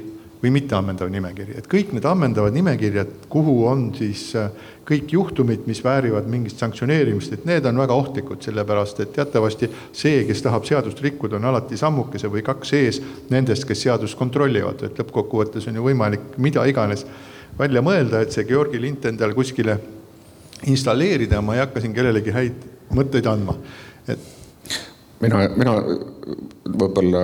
[0.43, 4.51] või mitteammendav nimekiri, et kõik need ammendavad nimekirjad, kuhu on siis äh,
[4.85, 10.23] kõik juhtumid, mis väärivad mingit sanktsioneerimist, et need on väga ohtlikud, sellepärast et teatavasti see,
[10.27, 15.01] kes tahab seadust rikkuda, on alati sammukese või kaks ees nendest, kes seadust kontrollivad, et
[15.01, 17.05] lõppkokkuvõttes on ju võimalik mida iganes
[17.57, 19.79] välja mõelda, et see Georgi lint endale kuskile
[20.69, 23.55] installeerida, ma ei hakka siin kellelegi häid mõtteid andma.
[24.07, 24.44] et
[25.21, 25.73] mina, mina
[26.65, 27.23] võib-olla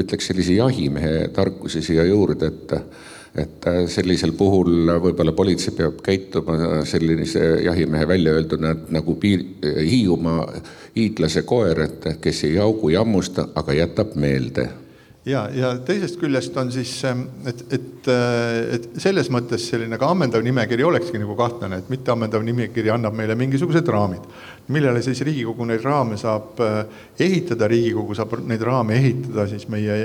[0.00, 2.76] ütleks sellise jahimehe tarkusi siia juurde, et
[3.38, 10.48] et sellisel puhul võib-olla politsei peab käituma sellise jahimehe välja öelduna, et nagu piir, Hiiumaa
[10.96, 14.66] hiidlase koer, et kes ei jaugu, ei hammusta, aga jätab meelde
[15.28, 20.08] ja, ja teisest küljest on siis, ähm, et, et, äh, et selles mõttes selline ka
[20.08, 24.24] ammendav nimekiri olekski nagu kahtlane, et mitte ammendav nimekiri annab meile mingisugused raamid,
[24.72, 26.80] millele siis Riigikogu neid raame saab äh,
[27.20, 29.98] ehitada, Riigikogu saab neid raame ehitada siis meie,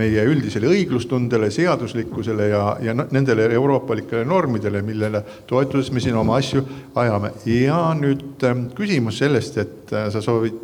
[0.00, 6.64] meie üldisele õiglustundele, seaduslikkusele ja, ja nendele euroopalikele normidele, millele toetudes me siin oma asju
[7.04, 7.34] ajame.
[7.52, 10.62] ja nüüd ähm, küsimus sellest, et äh, sa soovid,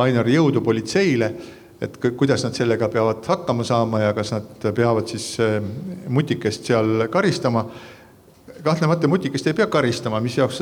[0.00, 1.34] Ainar, jõudu politseile
[1.80, 5.60] et kuidas nad sellega peavad hakkama saama ja kas nad peavad siis eh,
[6.08, 7.64] mutikest seal karistama.
[8.62, 10.60] kahtlemata mutikest ei pea karistama, mis jaoks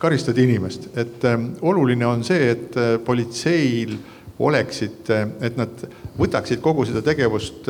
[0.00, 3.98] karistad inimest, et äh, oluline on see, et äh, politseil
[4.40, 5.10] oleksid,
[5.44, 5.82] et nad
[6.16, 7.66] võtaksid kogu seda tegevust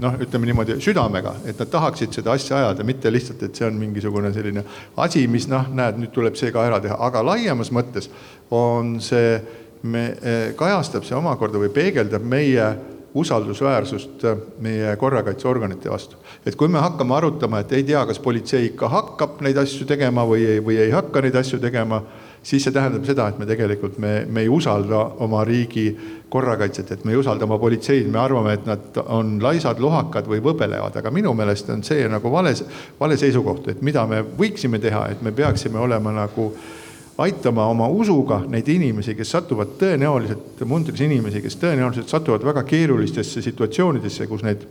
[0.00, 3.78] noh, ütleme niimoodi südamega, et nad tahaksid seda asja ajada, mitte lihtsalt, et see on
[3.80, 4.64] mingisugune selline
[5.00, 8.10] asi, mis noh, näed, nüüd tuleb see ka ära teha, aga laiemas mõttes
[8.52, 9.38] on see
[9.82, 12.66] me, eh, kajastab see omakorda või peegeldab meie
[13.14, 16.16] usaldusväärsust eh, meie korrakaitseorganite vastu.
[16.46, 20.24] et kui me hakkame arutama, et ei tea, kas politsei ikka hakkab neid asju tegema
[20.26, 22.02] või ei, või ei hakka neid asju tegema,
[22.42, 25.90] siis see tähendab seda, et me tegelikult, me, me ei usalda oma riigi
[26.28, 30.40] korrakaitset, et me ei usalda oma politseid, me arvame, et nad on laisad, lohakad või
[30.44, 32.54] võbelevad, aga minu meelest on see nagu vale,
[33.00, 36.79] vale seisukoht, et mida me võiksime teha, et me peaksime olema nagu äh,
[37.18, 43.42] aitama oma usuga neid inimesi, kes satuvad tõenäoliselt, mundris inimesi, kes tõenäoliselt satuvad väga keerulistesse
[43.42, 44.64] situatsioonidesse, kus neid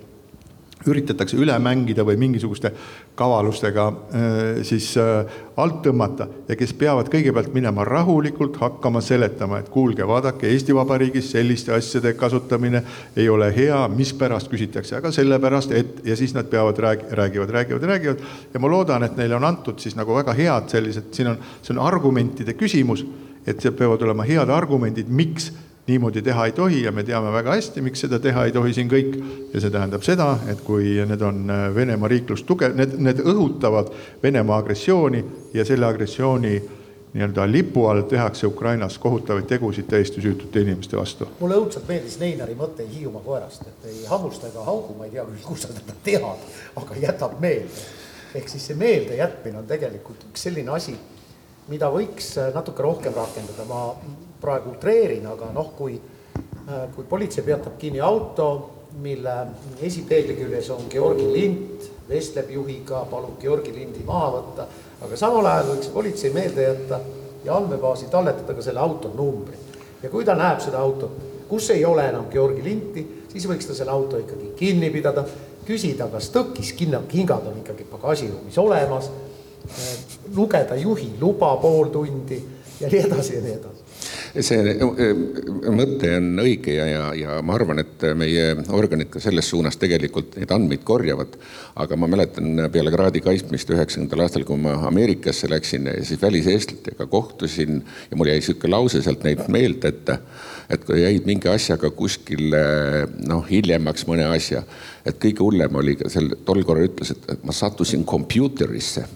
[0.87, 2.71] üritatakse üle mängida või mingisuguste
[3.19, 5.27] kavalustega äh, siis äh,
[5.59, 11.31] alt tõmmata ja kes peavad kõigepealt minema rahulikult hakkama seletama, et kuulge, vaadake, Eesti Vabariigis
[11.33, 12.83] selliste asjade kasutamine
[13.19, 17.87] ei ole hea, mispärast küsitakse, aga sellepärast, et ja siis nad peavad rääg-, räägivad, räägivad,
[17.93, 18.27] räägivad.
[18.53, 21.75] Ja ma loodan, et neile on antud siis nagu väga head sellised, siin on, see
[21.75, 23.03] on argumentide küsimus,
[23.47, 25.51] et peavad olema head argumendid, miks
[25.89, 28.89] niimoodi teha ei tohi ja me teame väga hästi, miks seda teha ei tohi siin
[28.91, 29.15] kõik.
[29.53, 33.91] ja see tähendab seda, et kui need on äh, Venemaa riiklust tugev, need, need õhutavad
[34.23, 35.23] Venemaa agressiooni
[35.53, 36.59] ja selle agressiooni
[37.13, 41.27] nii-öelda lipu all tehakse Ukrainas kohutavaid tegusid täiesti süütute inimeste vastu.
[41.39, 45.25] mulle õudselt meeldis Neinari mõte Hiiumaa koerast, et ei hammusta ega haugu, ma ei tea
[45.25, 47.87] küll, kust sa teda tead, aga jätab meelde.
[48.35, 50.93] ehk siis see meeldejätmine on tegelikult üks selline asi,
[51.67, 53.81] mida võiks äh, natuke rohkem rakendada, ma
[54.41, 58.49] praegu utreerin, aga noh, kui, äh, kui politsei peatab kinni auto,
[59.01, 59.35] mille
[59.85, 64.65] esipeegli küljes on Georgi lint, vestleb juhiga, palub Georgi lindi maha võtta,
[65.05, 66.99] aga samal ajal võiks politsei meelde jätta
[67.45, 69.57] ja andmebaasi talletada ka selle auto numbri.
[70.03, 71.11] ja kui ta näeb seda autot,
[71.49, 75.25] kus ei ole enam Georgi linti, siis võiks ta selle auto ikkagi kinni pidada
[75.67, 79.11] küsida, kas tõkkis kingad on ikkagi pagasiruumis olemas,
[80.35, 82.39] lugeda juhi luba pool tundi
[82.79, 83.88] ja nii edasi ja nii edasi
[84.35, 84.75] see
[85.73, 90.37] mõte on õige ja, ja, ja ma arvan, et meie organid ka selles suunas tegelikult
[90.37, 91.37] neid andmeid korjavad.
[91.79, 97.07] aga ma mäletan peale kraadi kaitsmist üheksakümnendal aastal, kui ma Ameerikasse läksin ja siis väliseestlastega
[97.07, 100.13] kohtusin ja mul jäi sihuke lause sealt neid meelde, et,
[100.69, 102.63] et kui jäid mingi asjaga kuskile
[103.27, 104.63] noh, hiljemaks mõne asja,
[105.09, 109.07] et kõige hullem oli sel tol korral ütles, et ma sattusin kompuuterisse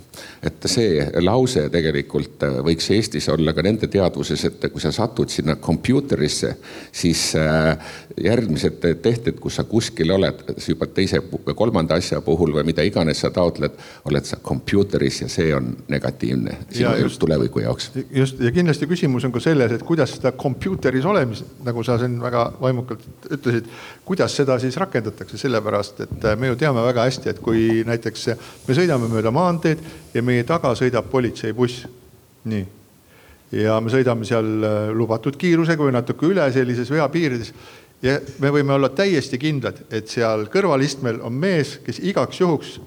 [0.43, 5.31] et see lause tegelikult äh, võiks Eestis olla ka nende teadvuses, et kui sa satud
[5.31, 6.53] sinna kompuuterisse,
[6.91, 7.77] siis äh,
[8.23, 13.23] järgmised tehted, kus sa kuskil oled, juba teise või kolmanda asja puhul või mida iganes
[13.23, 13.77] sa taotled,
[14.09, 17.91] oled sa kompuuteris ja see on negatiivne sinu just, tuleviku jaoks.
[18.11, 22.19] just ja kindlasti küsimus on ka selles, et kuidas seda kompuuteris olemist, nagu sa siin
[22.21, 23.69] väga vaimukalt ütlesid,
[24.05, 28.27] kuidas seda siis rakendatakse, sellepärast et äh, me ju teame väga hästi, et kui näiteks
[28.67, 29.81] me sõidame mööda maanteed
[30.13, 31.87] ja meie taga sõidab politseibuss.
[32.45, 32.65] nii.
[33.63, 37.53] ja me sõidame seal äh, lubatud kiirusega või natuke üle sellises veapiirides.
[38.01, 42.79] ja me võime olla täiesti kindlad, et seal kõrvalistmel on mees, kes igaks juhuks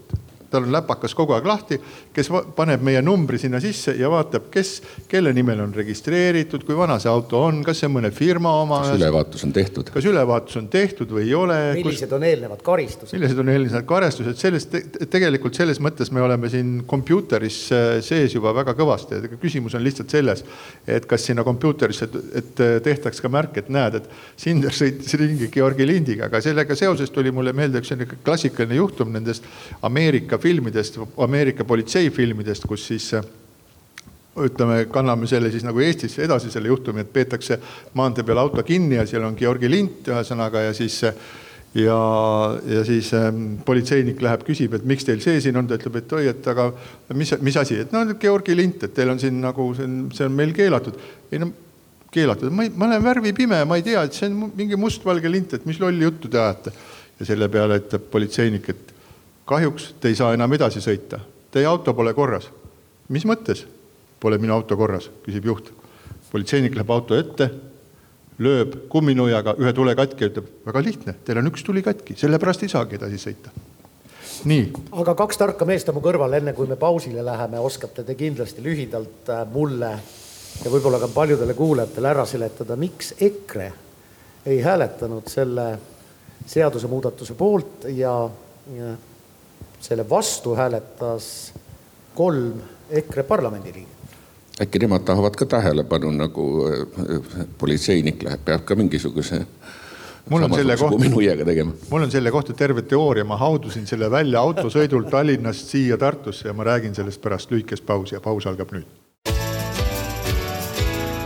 [0.51, 1.79] tal on läpakas kogu aeg lahti,
[2.15, 4.73] kes paneb meie numbri sinna sisse ja vaatab, kes,
[5.11, 8.83] kelle nimel on registreeritud, kui vana see auto on, kas see on mõne firma oma.
[8.87, 9.93] kas ülevaatus on tehtud?
[9.95, 11.59] kas ülevaatus on tehtud või ei ole?
[11.79, 12.17] millised kus...
[12.19, 13.17] on eelnevad karistused?
[13.17, 14.79] millised on eelnevad karistused, sellest
[15.13, 19.85] tegelikult selles mõttes me oleme siin kompuuteris äh, sees juba väga kõvasti, et küsimus on
[19.85, 20.45] lihtsalt selles,
[20.87, 25.87] et kas sinna kompuuterisse, et tehtaks ka märk, et näed, et Sinder sõitis ringi Georgi
[25.89, 29.47] lindiga, aga sellega seoses tuli mulle meelde üks selline klassikaline juhtum nendest
[29.87, 33.11] Ameerika Ameerika filmidest, Ameerika politseifilmidest, kus siis
[34.37, 37.59] ütleme, kanname selle siis nagu Eestisse edasi, selle juhtumi, et peetakse
[37.97, 41.97] maantee peal auto kinni ja seal on Georgi lint ühesõnaga ja siis ja,
[42.69, 46.17] ja siis ähm, politseinik läheb, küsib, et miks teil see siin on, ta ütleb, et
[46.19, 46.69] oi, et aga
[47.17, 50.29] mis, mis asi, et no Georgi lint, et teil on siin nagu see on, see
[50.29, 50.99] on meil keelatud.
[51.33, 51.53] ei no
[52.13, 55.57] keelatud, ma ei, ma olen värvipime, ma ei tea, et see on mingi mustvalge lint,
[55.57, 56.77] et mis lolli juttu te ajate.
[57.17, 58.96] ja selle peale ütleb politseinik, et
[59.47, 61.21] kahjuks te ei saa enam edasi sõita,
[61.55, 62.51] teie auto pole korras.
[63.09, 63.65] mis mõttes
[64.21, 65.71] pole minu auto korras, küsib juht.
[66.33, 67.51] politseinik läheb auto ette,
[68.43, 72.69] lööb kumminuiaga ühe tule katki ütleb, väga lihtne, teil on üks tuli katki, sellepärast ei
[72.69, 73.55] saagi edasi sõita.
[74.45, 74.73] nii.
[74.93, 78.63] aga kaks tarka meest on mu kõrval, enne kui me pausile läheme, oskate te kindlasti
[78.63, 79.93] lühidalt äh, mulle
[80.65, 83.73] ja võib-olla ka paljudele kuulajatele ära seletada, miks EKRE
[84.47, 85.67] ei hääletanud selle
[86.47, 88.13] seadusemuudatuse poolt ja,
[88.75, 88.95] ja
[89.87, 91.53] selle vastu hääletas
[92.15, 93.95] kolm EKRE parlamendiliiget.
[94.63, 99.45] äkki nemad tahavad ka tähelepanu, nagu äh, politseinik läheb, peab ka mingisuguse
[100.31, 101.11] mul on selle kohta,
[101.91, 106.55] mul on selle kohta terve teooria, ma haudusin selle välja autosõidul Tallinnast siia Tartusse ja
[106.55, 108.87] ma räägin sellest pärast lühikest pausi ja paus algab nüüd.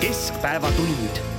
[0.00, 1.29] keskpäevatund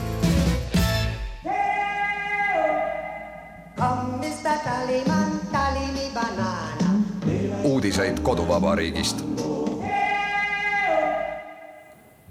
[7.81, 9.23] uudiseid koduvabariigist.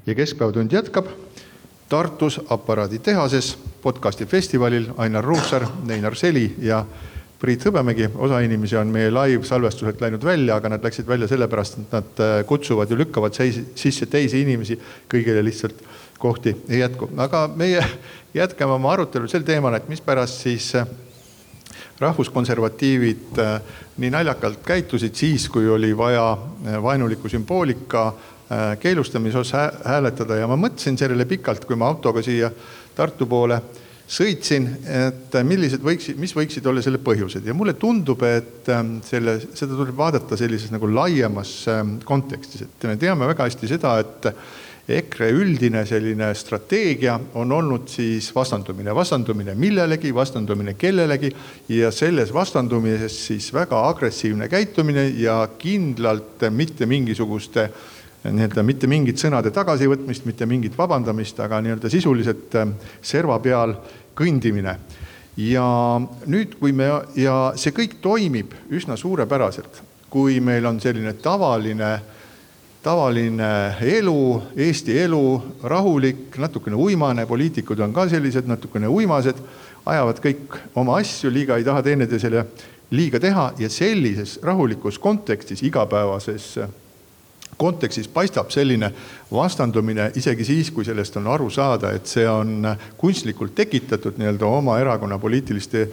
[0.07, 1.07] ja Keskpäevatund jätkab
[1.89, 6.85] Tartus aparaaditehases podcasti festivalil Ainar Ruussaar, Neinar Seli ja
[7.39, 8.11] Priit Hõbemägi.
[8.15, 12.23] osa inimesi on meie live salvestuselt läinud välja, aga nad läksid välja sellepärast, et nad
[12.23, 13.35] äh, kutsuvad ja lükkavad
[13.75, 14.79] sisse teisi inimesi,
[15.11, 15.83] kõigile lihtsalt
[16.19, 17.11] kohti ei jätku.
[17.17, 17.83] aga meie
[18.35, 20.87] jätkame oma arutelu sel teemal, et mispärast siis äh,
[22.01, 23.61] rahvuskonservatiivid äh,
[24.01, 30.41] nii naljakalt käitusid siis, kui oli vaja äh, vaenuliku sümboolika äh, keelustamise osas hääletada.
[30.41, 32.51] Ja ma mõtlesin sellele pikalt, kui ma autoga siia
[32.97, 33.61] Tartu poole
[34.11, 37.45] sõitsin, et millised võiksid, mis võiksid olla selle põhjused.
[37.47, 38.67] Ja mulle tundub, et
[39.07, 41.53] selle, seda tuleb vaadata sellises nagu laiemas
[42.05, 44.27] kontekstis, et me teame väga hästi seda, et
[44.91, 51.31] EKRE üldine selline strateegia on olnud siis vastandumine, vastandumine millelegi, vastandumine kellelegi
[51.77, 57.69] ja selles vastandumises siis väga agressiivne käitumine ja kindlalt mitte mingisuguste
[58.29, 62.69] nii-öelda mitte mingit sõnade tagasivõtmist, mitte mingit vabandamist, aga nii-öelda sisuliselt äh,
[63.03, 63.75] serva peal
[64.17, 64.77] kõndimine.
[65.41, 65.65] ja
[66.27, 71.95] nüüd, kui me ja see kõik toimib üsna suurepäraselt, kui meil on selline tavaline
[72.83, 79.41] tavaline elu, Eesti elu, rahulik, natukene uimane, poliitikud on ka sellised natukene uimased,
[79.87, 82.45] ajavad kõik oma asju, liiga ei taha teineteisele
[82.91, 86.57] liiga teha ja sellises rahulikus kontekstis, igapäevases
[87.61, 88.89] kontekstis paistab selline
[89.31, 92.65] vastandumine isegi siis, kui sellest on aru saada, et see on
[92.99, 95.85] kunstlikult tekitatud nii-öelda oma erakonna poliitiliste,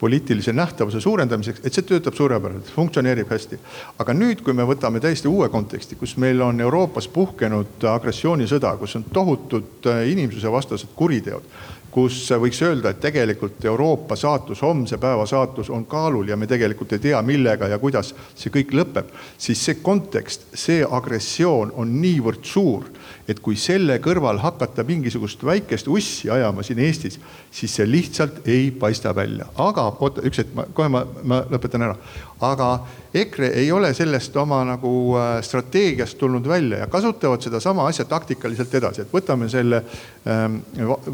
[0.00, 3.58] poliitilise nähtavuse suurendamiseks, et see töötab suurepäraselt, funktsioneerib hästi.
[3.98, 8.96] aga nüüd, kui me võtame täiesti uue konteksti, kus meil on Euroopas puhkenud agressioonisõda, kus
[9.00, 11.50] on tohutud inimsusevastased kuriteod
[11.96, 16.92] kus võiks öelda, et tegelikult Euroopa saatus, homse päeva saatus on kaalul ja me tegelikult
[16.92, 22.44] ei tea, millega ja kuidas see kõik lõpeb, siis see kontekst, see agressioon on niivõrd
[22.44, 22.90] suur,
[23.28, 27.18] et kui selle kõrval hakata mingisugust väikest ussi ajama siin Eestis,
[27.50, 29.46] siis see lihtsalt ei paista välja.
[29.56, 31.96] aga oota, üks hetk, ma kohe ma, ma lõpetan ära.
[32.40, 32.70] aga
[33.16, 38.74] EKRE ei ole sellest oma nagu äh, strateegiast tulnud välja ja kasutavad sedasama asja taktikaliselt
[38.74, 39.82] edasi, et võtame selle
[40.28, 40.60] ähm,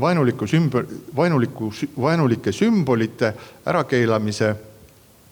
[0.00, 0.84] vaenuliku sümbol,
[1.16, 3.32] vaenuliku, vaenulike sümbolite
[3.66, 4.54] ärakeelamise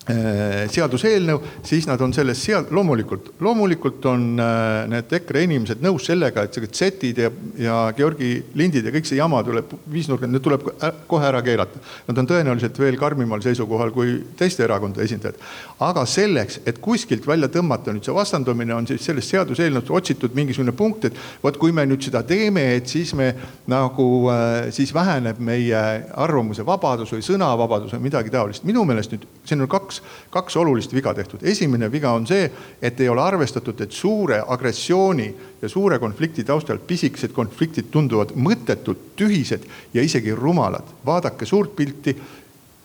[0.09, 6.46] seaduseelnõu, siis nad on selles sead-, loomulikult, loomulikult on äh, need EKRE inimesed nõus sellega,
[6.46, 7.30] et see Z-id ja,
[7.61, 10.64] ja Georgi lindid ja kõik see jama tuleb, viisnurgad, need tuleb
[11.11, 11.82] kohe ära keelata.
[12.09, 15.36] Nad on tõenäoliselt veel karmimal seisukohal kui teiste erakondade esindajad.
[15.80, 20.72] aga selleks, et kuskilt välja tõmmata nüüd see vastandumine, on siis sellest seaduseelnõust otsitud mingisugune
[20.76, 23.34] punkt, et vot kui me nüüd seda teeme, et siis me
[23.68, 25.84] nagu, äh, siis väheneb meie
[26.16, 28.64] arvamuse vabadus või sõnavabadus või midagi taolist.
[28.64, 31.43] minu meelest nüüd, siin on kaks kaks, kaks olulist viga tehtud.
[31.43, 32.51] esimene viga on see,
[32.82, 35.28] et ei ole arvestatud, et suure agressiooni
[35.62, 40.84] ja suure konflikti taustal pisikesed konfliktid tunduvad mõttetud, tühised ja isegi rumalad.
[41.07, 42.16] vaadake suurt pilti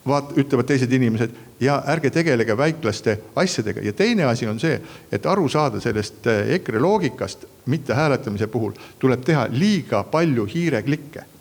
[0.08, 3.82] vaat-, ütlevad teised inimesed ja ärge tegelege väiklaste asjadega.
[3.82, 4.80] ja teine asi on see,
[5.12, 11.34] et aru saada sellest eh, EKRE loogikast mitte hääletamise puhul, tuleb teha liiga palju hiireklikke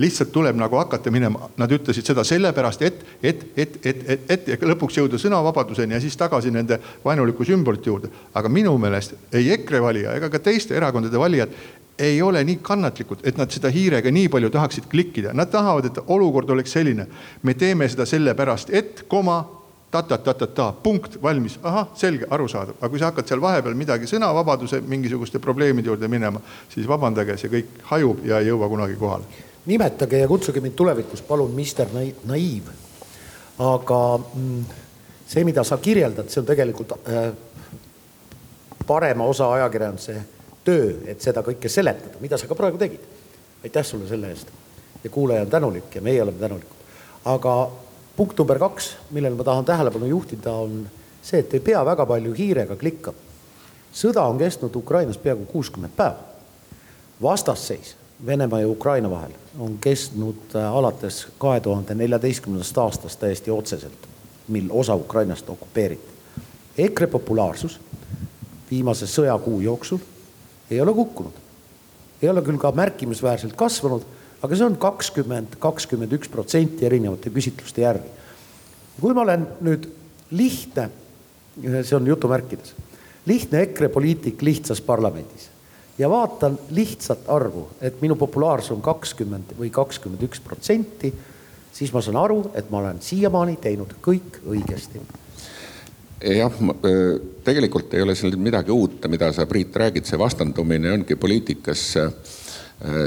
[0.00, 4.48] lihtsalt tuleb nagu hakata minema, nad ütlesid seda sellepärast, et, et, et, et, et, et
[4.48, 8.08] ja lõpuks jõuda sõnavabaduseni ja siis tagasi nende vaenuliku sümbolite juurde.
[8.34, 11.52] aga minu meelest ei EKRE valija ega ka teiste erakondade valijad
[12.00, 15.98] ei ole nii kannatlikud, et nad seda hiirega nii palju tahaksid klikkida, nad tahavad, et
[16.06, 17.06] olukord oleks selline.
[17.42, 19.44] me teeme seda sellepärast, et koma
[19.90, 22.80] ta-ta-ta-ta-ta, punkt, valmis, ahah, selge, arusaadav.
[22.80, 26.40] aga kui sa hakkad seal vahepeal midagi sõnavabaduse mingisuguste probleemide juurde minema,
[26.72, 31.22] siis vabandage, see kõik hajub ja ei jõua kunagi kohale nimetage ja kutsuge mind tulevikus
[31.22, 31.88] palun Mister
[32.24, 32.62] Naiiv.
[33.58, 34.64] aga mm,
[35.26, 37.32] see, mida sa kirjeldad, see on tegelikult äh,
[38.86, 40.16] parema osa ajakirjanduse
[40.64, 43.04] töö, et seda kõike seletada, mida sa ka praegu tegid.
[43.64, 44.48] aitäh sulle selle eest
[45.04, 46.76] ja kuulaja on tänulik ja meie oleme tänulikud.
[47.24, 47.70] aga
[48.16, 50.88] punkt number kaks, millele ma tahan tähelepanu juhtida, on
[51.22, 53.18] see, et ei pea väga palju hiirega klikkama.
[53.92, 56.18] sõda on kestnud Ukrainas peaaegu kuuskümmend päeva.
[57.22, 57.96] vastasseis
[58.26, 64.08] Venemaa ja Ukraina vahel on kestnud äh, alates kahe tuhande neljateistkümnendast aastast täiesti otseselt,
[64.48, 66.10] mil osa Ukrainast okupeeriti.
[66.78, 67.80] EKRE populaarsus
[68.70, 69.98] viimase sõjakuu jooksul
[70.70, 71.32] ei ole kukkunud.
[72.22, 74.02] ei ole küll ka märkimisväärselt kasvanud,
[74.42, 78.08] aga see on kakskümmend, kakskümmend üks protsenti erinevate küsitluste järgi.
[79.00, 79.88] kui ma olen nüüd
[80.30, 80.90] lihtne,
[81.82, 82.74] see on jutumärkides,
[83.26, 85.50] lihtne EKRE poliitik lihtsas parlamendis
[86.00, 91.12] ja vaatan lihtsat arvu, et minu populaarsus on kakskümmend või kakskümmend üks protsenti,
[91.76, 95.02] siis ma saan aru, et ma olen siiamaani teinud kõik õigesti.
[96.20, 96.56] jah,
[97.44, 101.84] tegelikult ei ole seal midagi uut, mida sa, Priit, räägid, see vastandumine ongi poliitikas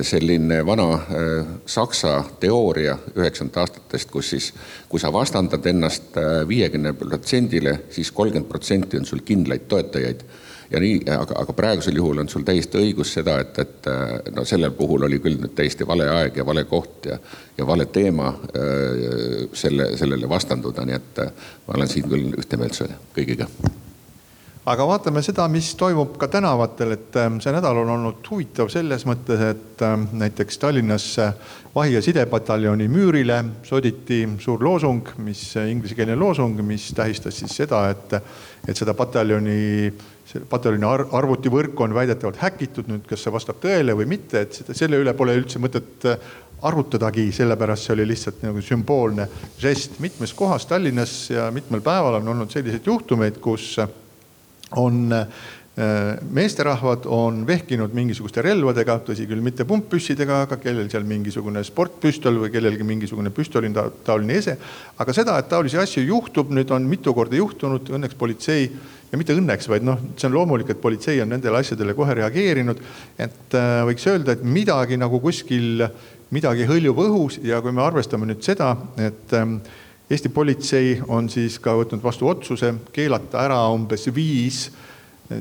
[0.06, 0.86] selline vana
[1.66, 4.52] saksa teooria üheksakümnendate aastatest, kus siis,
[4.90, 10.22] kui sa vastandad ennast viiekümne protsendile, siis kolmkümmend protsenti on sul kindlaid toetajaid.
[10.74, 13.90] Ja nii, aga, aga praegusel juhul on sul täiesti õigus seda, et, et
[14.34, 17.20] no sellel puhul oli küll nüüd täiesti vale aeg ja vale koht ja,
[17.58, 22.62] ja vale teema äh, selle, sellele vastanduda, nii et äh, ma olen siin küll ühte
[22.62, 22.82] meelt
[23.14, 23.50] kõigiga
[24.70, 29.04] aga vaatame seda, mis toimub ka tänavatel, et ähm, see nädal on olnud huvitav selles
[29.08, 31.34] mõttes, et ähm, näiteks Tallinnas äh,
[31.76, 38.16] vahi- ja sidepataljoni müürile soditi suur loosung, mis inglisekeelne loosung, mis tähistas siis seda, et,
[38.68, 39.92] et seda pataljoni
[40.50, 44.98] pataljoni arvutivõrk on väidetavalt häkitud, nüüd kas see vastab tõele või mitte, et seda, selle
[44.98, 46.32] üle pole üldse mõtet äh,
[46.64, 49.28] arutadagi, sellepärast see oli lihtsalt nagu sümboolne
[49.60, 50.00] žest.
[50.00, 53.74] mitmes kohas Tallinnas ja mitmel päeval on olnud selliseid juhtumeid, kus
[54.82, 55.26] on
[55.74, 62.36] Äh, meesterahvad on vehkinud mingisuguste relvadega, tõsi küll, mitte pumppüssidega, aga kellel seal mingisugune sportpüstol
[62.44, 63.72] või kellelgi mingisugune püstoli
[64.06, 64.54] taoline ese.
[65.02, 69.34] aga seda, et taolisi asju juhtub, nüüd on mitu korda juhtunud, õnneks politsei ja mitte
[69.34, 72.86] õnneks, vaid noh, see on loomulik, et politsei on nendele asjadele kohe reageerinud.
[73.18, 75.88] et äh, võiks öelda, et midagi nagu kuskil,
[76.30, 79.58] midagi hõljub õhus ja kui me arvestame nüüd seda, et ähm,
[80.14, 84.68] Eesti politsei on siis ka võtnud vastu otsuse keelata ära umbes viis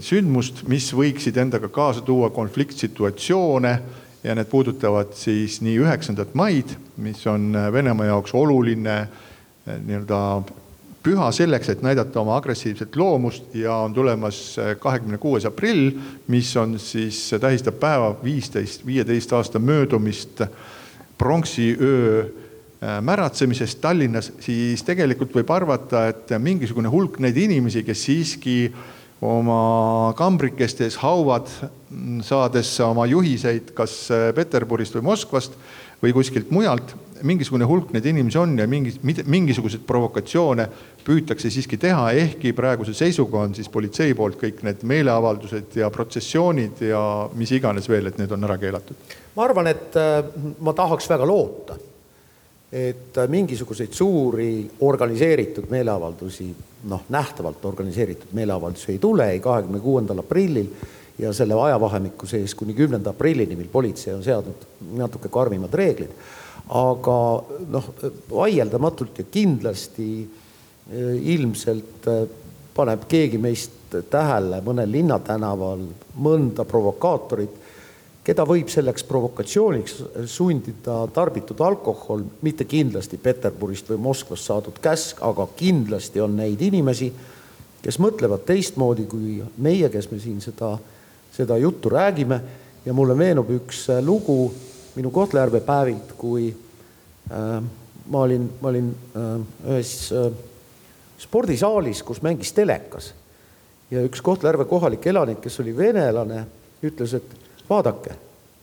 [0.00, 3.74] sündmust, mis võiksid endaga kaasa tuua konfliktsituatsioone.
[4.22, 6.72] Ja need puudutavad siis nii üheksandat maid,
[7.04, 8.96] mis on Venemaa jaoks oluline
[9.66, 10.20] nii-öelda
[11.02, 13.50] püha selleks, et näidata oma agressiivset loomust.
[13.58, 15.90] Ja on tulemas kahekümne kuues aprill,
[16.32, 20.46] mis on siis, tähistab päeva viisteist, viieteist aasta möödumist
[21.18, 22.41] pronksiöö
[22.82, 28.56] märatsemisest Tallinnas, siis tegelikult võib arvata, et mingisugune hulk neid inimesi, kes siiski
[29.22, 31.46] oma kambrikestes hauvad,
[32.26, 33.94] saades oma juhiseid kas
[34.34, 35.54] Peterburist või Moskvast
[36.02, 40.66] või kuskilt mujalt, mingisugune hulk neid inimesi on ja mingi, mingisuguseid provokatsioone
[41.06, 46.82] püütakse siiski teha, ehkki praeguse seisuga on siis politsei poolt kõik need meeleavaldused ja protsessioonid
[46.88, 47.02] ja
[47.38, 49.16] mis iganes veel, et need on ära keelatud.
[49.36, 50.20] ma arvan, et äh,
[50.60, 51.78] ma tahaks väga loota,
[52.72, 56.46] et mingisuguseid suuri organiseeritud meeleavaldusi,
[56.88, 60.70] noh, nähtavalt organiseeritud meeleavaldusi ei tule ei kahekümne kuuendal aprillil
[61.18, 64.64] ja selle ajavahemiku sees kuni kümnenda aprillini, mil politsei on seadnud
[64.96, 66.14] natuke karmimad reeglid.
[66.68, 67.16] aga
[67.68, 67.88] noh,
[68.30, 72.24] vaieldamatult ja kindlasti äh, ilmselt äh,
[72.74, 75.82] paneb keegi meist tähele mõnel linnatänaval
[76.24, 77.58] mõnda provokaatorit,
[78.22, 79.96] keda võib selleks provokatsiooniks
[80.30, 87.10] sundida tarbitud alkohol, mitte kindlasti Peterburist või Moskvast saadud käsk, aga kindlasti on neid inimesi,
[87.82, 90.76] kes mõtlevad teistmoodi kui meie, kes me siin seda,
[91.34, 92.40] seda juttu räägime.
[92.84, 94.52] ja mulle meenub üks lugu
[94.96, 96.48] minu Kohtla-Järve päevilt, kui
[97.30, 97.62] äh,
[98.06, 100.32] ma olin, ma olin äh, ühes äh,
[101.18, 103.12] spordisaalis, kus mängis telekas
[103.90, 106.44] ja üks Kohtla-Järve kohalik elanik, kes oli venelane,
[106.82, 107.36] ütles, et
[107.72, 108.16] vaadake,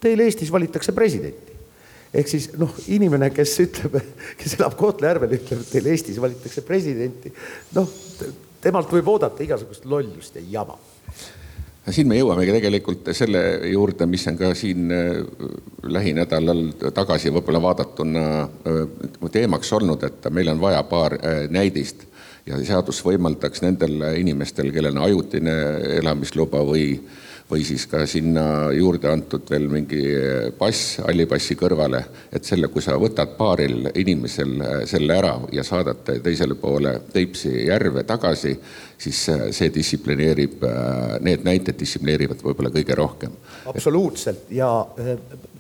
[0.03, 1.57] teil Eestis valitakse presidenti.
[2.14, 3.99] ehk siis noh, inimene, kes ütleb,
[4.39, 7.34] kes elab Kohtla-Järvel, ütleb, et teil Eestis valitakse presidenti,
[7.76, 7.89] noh,
[8.62, 10.80] temalt võib oodata igasugust lollust ja jama
[11.93, 15.22] siin me jõuamegi tegelikult selle juurde, mis on ka siin äh,
[15.89, 18.84] lähinädalal tagasi võib-olla vaadatuna äh,
[19.32, 22.05] teemaks olnud, et meil on vaja paar äh, näidist
[22.49, 25.55] ja seadus võimaldaks nendel inimestel, kellel on ajutine
[25.99, 26.93] elamisluba või
[27.50, 30.02] või siis ka sinna juurde antud veel mingi
[30.58, 32.02] pass, halli passi kõrvale,
[32.34, 37.66] et selle, kui sa võtad paaril inimesel äh, selle ära ja saadad teisele poole Peipsi
[37.66, 38.54] järve tagasi,
[38.97, 43.34] siis äh, see distsiplineerib, äh, need näited distsiplineerivad võib-olla kõige rohkem.
[43.74, 44.70] absoluutselt ja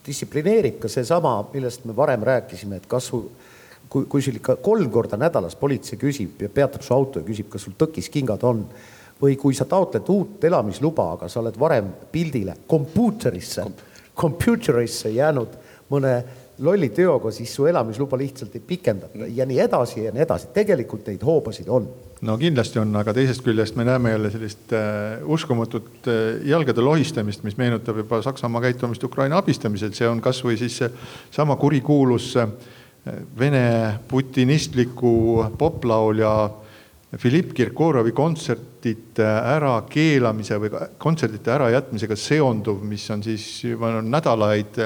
[0.05, 3.23] distsiplineerib ka seesama, millest me varem rääkisime, et kasvu
[3.89, 7.49] kui, kui sul ikka kolm korda nädalas politsei küsib ja peatab su auto ja küsib,
[7.49, 8.65] kas sul tõkiskingad on
[9.21, 13.65] või kui sa taotled uut elamisluba, aga sa oled varem pildile kompuuterisse,
[14.15, 15.57] kompuuterisse jäänud
[15.89, 16.13] mõne
[16.59, 20.49] lolli teoga, siis su elamisluba lihtsalt ei pikendata ja nii edasi ja nii edasi.
[20.53, 21.87] tegelikult neid hoobasid on.
[22.21, 27.43] no kindlasti on, aga teisest küljest me näeme jälle sellist äh, uskumatut äh, jalgade lohistamist,
[27.43, 30.81] mis meenutab juba Saksamaa käitumist Ukraina abistamisel, see on kasvõi siis
[31.31, 32.51] sama kurikuulus äh,
[33.39, 36.49] Vene putinistliku poplaulja
[37.17, 40.69] Filipp Kirkorovi kontserdite ärakeelamise või
[41.01, 44.77] kontserdite ärajätmisega seonduv, mis on siis juba nädalaid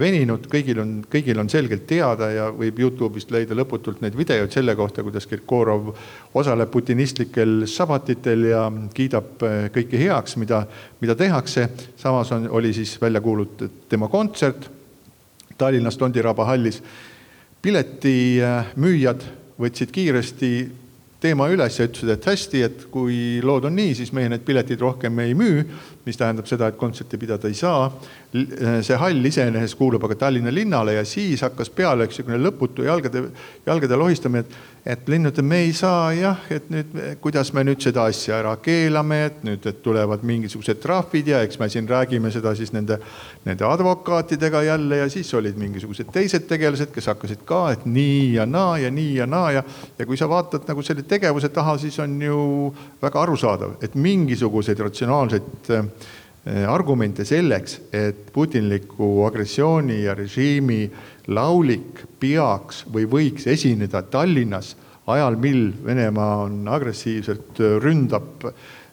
[0.00, 4.74] veninud, kõigil on, kõigil on selgelt teada ja võib Youtube'ist leida lõputult neid videoid selle
[4.74, 5.92] kohta, kuidas Kirkorov
[6.34, 8.64] osaleb putinistlikel sabatitel ja
[8.94, 10.64] kiidab kõike heaks, mida,
[10.98, 11.68] mida tehakse.
[11.94, 14.66] samas on, oli siis välja kuulutatud tema kontsert
[15.58, 16.82] Tallinnas Tondiraba hallis.
[17.62, 19.22] piletimüüjad
[19.58, 20.52] võtsid kiiresti
[21.20, 24.80] teema üles ja ütlesid, et hästi, et kui lood on nii, siis meie need piletid
[24.82, 25.64] rohkem ei müü,
[26.08, 27.90] mis tähendab seda, et kontserti pidada ei saa.
[28.84, 33.22] see hall iseenesest kuulub aga Tallinna linnale ja siis hakkas peale üks niisugune lõputu jalgade,
[33.66, 34.56] jalgade lohistamine, et,
[34.94, 36.92] et linn ütleb, me ei saa jah, et nüüd
[37.24, 41.60] kuidas me nüüd seda asja ära keelame, et nüüd, et tulevad mingisugused trahvid ja eks
[41.60, 42.98] me siin räägime seda siis nende,
[43.48, 48.46] nende advokaatidega jälle ja siis olid mingisugused teised tegelased, kes hakkasid ka, et nii ja
[48.46, 49.64] naa ja nii ja naa ja,
[49.98, 52.44] ja kui sa vaatad nagu selle tegevuse taha, siis on ju
[53.02, 55.90] väga arusaadav, et mingisuguseid ratsionaalseid äh,
[56.46, 60.86] argumente selleks, et putinliku agressiooni ja režiimi
[61.28, 64.74] laulik peaks või võiks esineda Tallinnas
[65.08, 68.48] ajal, mil Venemaa on agressiivselt äh, ründab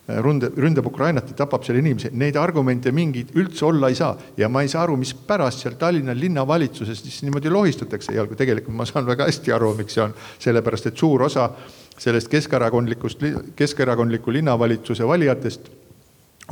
[0.05, 4.13] ründab, ründab Ukrainat ja tapab seal inimesi, neid argumente mingeid üldse olla ei saa.
[4.37, 8.85] ja ma ei saa aru, mispärast seal Tallinna linnavalitsuses siis niimoodi lohistatakse ja tegelikult ma
[8.85, 10.13] saan väga hästi aru, miks see on.
[10.39, 11.49] sellepärast, et suur osa
[11.97, 13.23] sellest keskerakondlikust,
[13.55, 15.71] keskerakondliku linnavalitsuse valijatest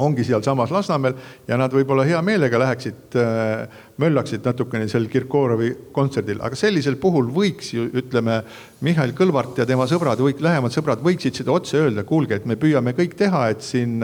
[0.01, 1.13] ongi sealsamas Lasnamäel
[1.47, 7.29] ja nad võib-olla hea meelega läheksid, äh, möllaksid natukene sel Kirkorovi kontserdil, aga sellisel puhul
[7.33, 8.41] võiks ju ütleme,
[8.83, 12.95] Mihhail Kõlvart ja tema sõbrad, lähemad sõbrad võiksid seda otse öelda, kuulge, et me püüame
[12.97, 14.01] kõik teha, et siin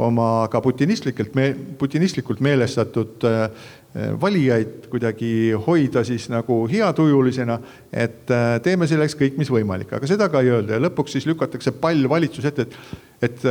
[0.00, 1.36] oma ka putinistlikelt,
[1.78, 3.50] putinistlikult meelestatud äh,
[4.20, 5.30] valijaid kuidagi
[5.66, 7.58] hoida siis nagu heatujulisena,
[7.92, 10.76] et äh, teeme selleks kõik, mis võimalik, aga seda ka ei öelda.
[10.76, 13.46] Ja lõpuks siis lükatakse pall valitsuse ette, et, et,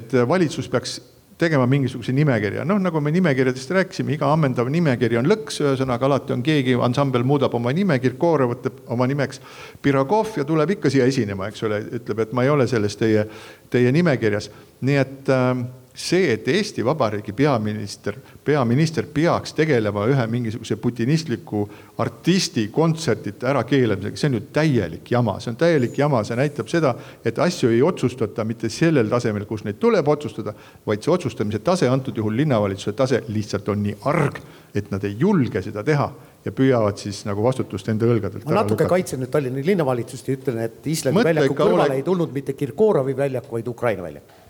[0.00, 1.00] et valitsus peaks
[1.42, 6.36] tegema mingisuguse nimekirja, noh nagu me nimekirjadest rääkisime, iga ammendav nimekiri on lõks, ühesõnaga alati
[6.36, 9.42] on keegi, ansambel muudab oma nime, Kirkorov võtab oma nimeks
[9.82, 13.26] Pirogov ja tuleb ikka siia esinema, eks ole, ütleb, et ma ei ole selles teie,
[13.72, 14.52] teie nimekirjas.
[14.86, 15.64] nii et äh,
[15.94, 21.66] see, et Eesti Vabariigi peaminister, peaminister peaks tegelema ühe mingisuguse putinistliku
[22.00, 26.94] artisti kontsertide ärakeelamisega, see on ju täielik jama, see on täielik jama, see näitab seda,
[27.24, 30.56] et asju ei otsustata mitte sellel tasemel, kus neid tuleb otsustada,
[30.88, 34.40] vaid see otsustamise tase, antud juhul linnavalitsuse tase lihtsalt on nii arg,
[34.74, 36.08] et nad ei julge seda teha
[36.42, 38.48] ja püüavad siis nagu vastutust enda õlgadelt.
[38.48, 42.00] ma natuke kaitsen nüüd Tallinna linnavalitsust ja ütlen, et Islandi väljaku kõrvale ole...
[42.00, 44.40] ei tulnud mitte Kirkorovi väljak, vaid Ukraina väljak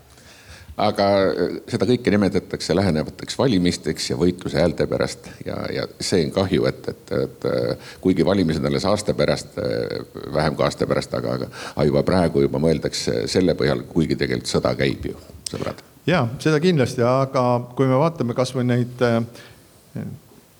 [0.81, 6.33] aga äh, seda kõike nimetatakse lähenevateks valimisteks ja võitluse häälte pärast ja, ja see on
[6.35, 10.01] kahju, et, et, et äh, kuigi valimised alles aasta pärast, äh,
[10.33, 11.37] vähem kui aasta pärast, aga,
[11.75, 15.17] aga juba praegu juba mõeldakse selle põhjal, kuigi tegelikult sõda käib ju,
[15.51, 15.85] sõbrad.
[16.09, 17.47] ja seda kindlasti, aga
[17.77, 19.07] kui me vaatame kasvõi neid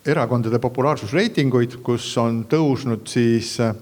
[0.05, 3.73] erakondade populaarsusreitinguid, kus on tõusnud siis äh,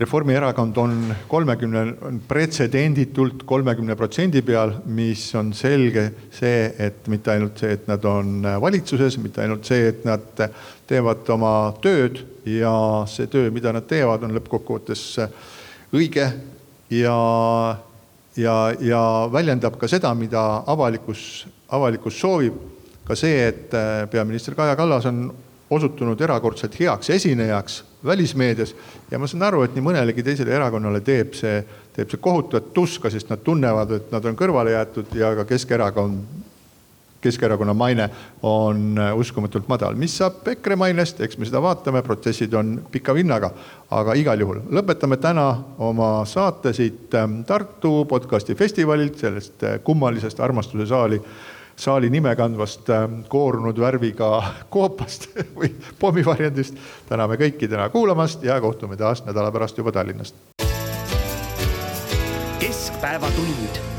[0.00, 0.92] Reformierakond on
[1.28, 1.82] kolmekümne,
[2.28, 8.46] pretsedenditult kolmekümne protsendi peal, mis on selge see, et mitte ainult see, et nad on
[8.62, 10.40] valitsuses, mitte ainult see, et nad
[10.88, 11.52] teevad oma
[11.84, 12.72] tööd ja
[13.12, 15.04] see töö, mida nad teevad, on lõppkokkuvõttes
[15.92, 16.30] õige
[16.96, 17.18] ja,
[18.40, 19.04] ja, ja
[19.36, 22.56] väljendab ka seda, mida avalikkus, avalikkus soovib.
[23.04, 23.72] ka see, et
[24.10, 25.26] peaminister Kaja Kallas on
[25.70, 28.74] osutunud erakordselt heaks esinejaks välismeedias.
[29.10, 31.60] Ja ma saan aru, et nii mõnelegi teisele erakonnale teeb see,
[31.94, 36.46] teeb see kohutavat tuska, sest nad tunnevad, et nad on kõrvale jäetud ja ka Keskerakond,
[37.20, 38.06] Keskerakonna maine
[38.48, 39.94] on uskumatult madal.
[39.94, 43.50] mis saab EKRE mainest, eks me seda vaatame, protsessid on pika vinnaga,
[43.92, 45.44] aga igal juhul lõpetame täna
[45.78, 51.20] oma saate siit ähm, Tartu podcasti festivalilt, sellest äh, kummalisest armastuse saali
[51.80, 54.30] saali nime kandvast ähm, koorunud värviga
[54.74, 56.76] koopast või pommivarjendist.
[57.08, 60.34] täname kõiki täna kuulamast ja kohtume taas nädala pärast juba Tallinnast.
[62.60, 63.89] keskpäevatund